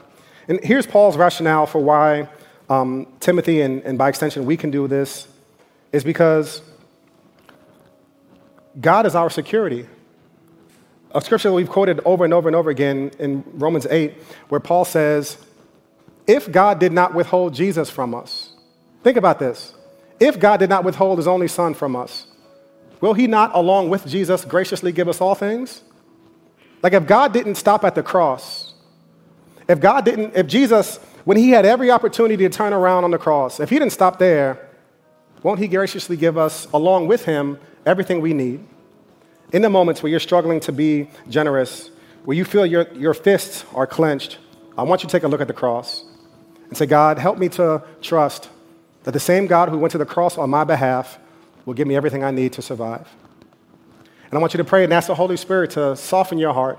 And 0.46 0.62
here's 0.62 0.86
Paul's 0.86 1.16
rationale 1.16 1.66
for 1.66 1.82
why 1.82 2.28
um, 2.68 3.06
Timothy, 3.20 3.60
and, 3.62 3.82
and 3.82 3.96
by 3.98 4.08
extension, 4.08 4.44
we 4.44 4.56
can 4.56 4.70
do 4.70 4.86
this, 4.86 5.26
is 5.92 6.04
because 6.04 6.60
God 8.78 9.06
is 9.06 9.14
our 9.14 9.30
security. 9.30 9.86
A 11.14 11.22
scripture 11.22 11.48
that 11.48 11.54
we've 11.54 11.70
quoted 11.70 12.00
over 12.04 12.24
and 12.24 12.34
over 12.34 12.48
and 12.48 12.54
over 12.54 12.68
again 12.68 13.10
in 13.18 13.42
Romans 13.54 13.86
8, 13.88 14.12
where 14.50 14.60
Paul 14.60 14.84
says, 14.84 15.38
If 16.26 16.52
God 16.52 16.78
did 16.78 16.92
not 16.92 17.14
withhold 17.14 17.54
Jesus 17.54 17.88
from 17.88 18.14
us, 18.14 18.52
think 19.02 19.16
about 19.16 19.38
this. 19.38 19.74
If 20.20 20.38
God 20.38 20.58
did 20.58 20.68
not 20.68 20.84
withhold 20.84 21.18
his 21.18 21.28
only 21.28 21.48
son 21.48 21.74
from 21.74 21.94
us, 21.94 22.26
will 23.00 23.14
he 23.14 23.26
not, 23.26 23.54
along 23.54 23.90
with 23.90 24.06
Jesus, 24.06 24.44
graciously 24.44 24.92
give 24.92 25.08
us 25.08 25.20
all 25.20 25.34
things? 25.34 25.82
Like 26.82 26.92
if 26.92 27.06
God 27.06 27.32
didn't 27.32 27.56
stop 27.56 27.84
at 27.84 27.94
the 27.94 28.02
cross, 28.02 28.74
if 29.68 29.80
God 29.80 30.04
didn't, 30.04 30.34
if 30.34 30.46
Jesus, 30.46 30.98
when 31.24 31.36
he 31.36 31.50
had 31.50 31.66
every 31.66 31.90
opportunity 31.90 32.48
to 32.48 32.48
turn 32.48 32.72
around 32.72 33.04
on 33.04 33.10
the 33.10 33.18
cross, 33.18 33.60
if 33.60 33.70
he 33.70 33.78
didn't 33.78 33.92
stop 33.92 34.18
there, 34.18 34.68
won't 35.42 35.60
he 35.60 35.68
graciously 35.68 36.16
give 36.16 36.36
us, 36.36 36.66
along 36.72 37.06
with 37.06 37.24
him, 37.24 37.58
everything 37.86 38.20
we 38.20 38.32
need? 38.32 38.64
In 39.52 39.62
the 39.62 39.70
moments 39.70 40.02
where 40.02 40.10
you're 40.10 40.20
struggling 40.20 40.60
to 40.60 40.72
be 40.72 41.08
generous, 41.28 41.90
where 42.24 42.36
you 42.36 42.44
feel 42.44 42.66
your, 42.66 42.92
your 42.94 43.14
fists 43.14 43.64
are 43.74 43.86
clenched, 43.86 44.38
I 44.76 44.82
want 44.82 45.02
you 45.02 45.08
to 45.08 45.12
take 45.12 45.22
a 45.22 45.28
look 45.28 45.40
at 45.40 45.46
the 45.46 45.54
cross 45.54 46.04
and 46.68 46.76
say, 46.76 46.86
God, 46.86 47.18
help 47.18 47.38
me 47.38 47.48
to 47.50 47.82
trust 48.02 48.50
that 49.04 49.12
the 49.12 49.20
same 49.20 49.46
God 49.46 49.68
who 49.68 49.78
went 49.78 49.92
to 49.92 49.98
the 49.98 50.06
cross 50.06 50.36
on 50.38 50.50
my 50.50 50.64
behalf 50.64 51.18
will 51.64 51.74
give 51.74 51.86
me 51.86 51.96
everything 51.96 52.24
I 52.24 52.30
need 52.30 52.52
to 52.54 52.62
survive. 52.62 53.08
And 54.30 54.36
I 54.36 54.38
want 54.38 54.52
you 54.52 54.58
to 54.58 54.64
pray 54.64 54.84
and 54.84 54.92
ask 54.92 55.06
the 55.06 55.14
Holy 55.14 55.36
Spirit 55.36 55.70
to 55.72 55.96
soften 55.96 56.38
your 56.38 56.52
heart, 56.52 56.78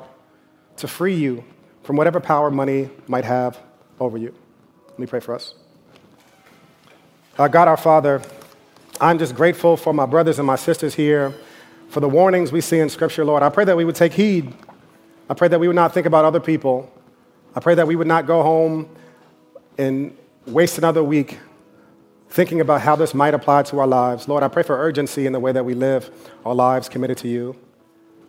to 0.77 0.88
free 0.88 1.15
you 1.15 1.43
from 1.84 1.95
whatever 1.95 2.19
power 2.19 2.51
money 2.51 2.89
might 3.08 3.25
have 3.25 3.60
over 3.99 4.17
you. 4.17 4.34
Let 4.89 4.99
me 4.99 5.05
pray 5.08 5.19
for 5.19 5.34
us. 5.34 5.53
God 7.36 7.55
our 7.55 7.77
Father, 7.77 8.21
I'm 8.99 9.17
just 9.17 9.34
grateful 9.34 9.77
for 9.77 9.93
my 9.93 10.05
brothers 10.05 10.39
and 10.39 10.45
my 10.45 10.58
sisters 10.58 10.93
here, 10.93 11.34
for 11.88 12.01
the 12.01 12.10
warnings 12.10 12.51
we 12.51 12.62
see 12.62 12.79
in 12.79 12.89
Scripture, 12.89 13.23
Lord. 13.23 13.41
I 13.41 13.49
pray 13.49 13.65
that 13.65 13.77
we 13.77 13.86
would 13.86 13.95
take 13.95 14.13
heed. 14.13 14.53
I 15.29 15.34
pray 15.34 15.47
that 15.47 15.60
we 15.60 15.67
would 15.67 15.75
not 15.75 15.93
think 15.93 16.05
about 16.05 16.25
other 16.25 16.39
people. 16.39 16.91
I 17.55 17.62
pray 17.62 17.75
that 17.75 17.88
we 17.88 17.95
would 17.95 18.08
not 18.08 18.27
go 18.27 18.43
home 18.43 18.89
and 19.77 20.15
waste 20.45 20.77
another 20.77 21.03
week 21.03 21.39
thinking 22.30 22.62
about 22.62 22.82
how 22.82 22.96
this 22.96 23.13
might 23.13 23.34
apply 23.34 23.63
to 23.63 23.80
our 23.80 23.88
lives. 23.88 24.28
Lord, 24.28 24.44
I 24.44 24.48
pray 24.48 24.63
for 24.63 24.78
urgency 24.78 25.26
in 25.26 25.34
the 25.34 25.39
way 25.39 25.52
that 25.52 25.65
we 25.65 25.74
live 25.74 26.10
our 26.46 26.56
lives 26.56 26.88
committed 26.88 27.18
to 27.20 27.28
you. 27.28 27.56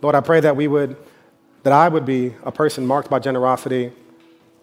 Lord, 0.03 0.15
I 0.15 0.21
pray 0.21 0.41
that 0.41 0.57
we 0.57 0.67
would, 0.67 0.97
that 1.63 1.73
I 1.73 1.89
would 1.89 2.07
be 2.07 2.35
a 2.43 2.51
person 2.51 2.87
marked 2.87 3.11
by 3.11 3.19
generosity, 3.19 3.93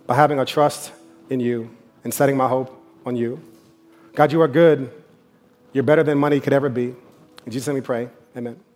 by 0.07 0.15
having 0.15 0.39
a 0.39 0.45
trust 0.45 0.91
in 1.29 1.39
you 1.39 1.69
and 2.03 2.13
setting 2.13 2.35
my 2.35 2.47
hope 2.47 2.73
on 3.05 3.15
you. 3.15 3.39
God, 4.15 4.31
you 4.31 4.41
are 4.41 4.47
good. 4.47 4.91
You're 5.73 5.83
better 5.83 6.03
than 6.03 6.17
money 6.17 6.39
could 6.39 6.53
ever 6.53 6.69
be. 6.69 6.95
In 7.45 7.51
Jesus' 7.51 7.67
name 7.67 7.75
we 7.75 7.81
pray. 7.81 8.09
Amen. 8.35 8.66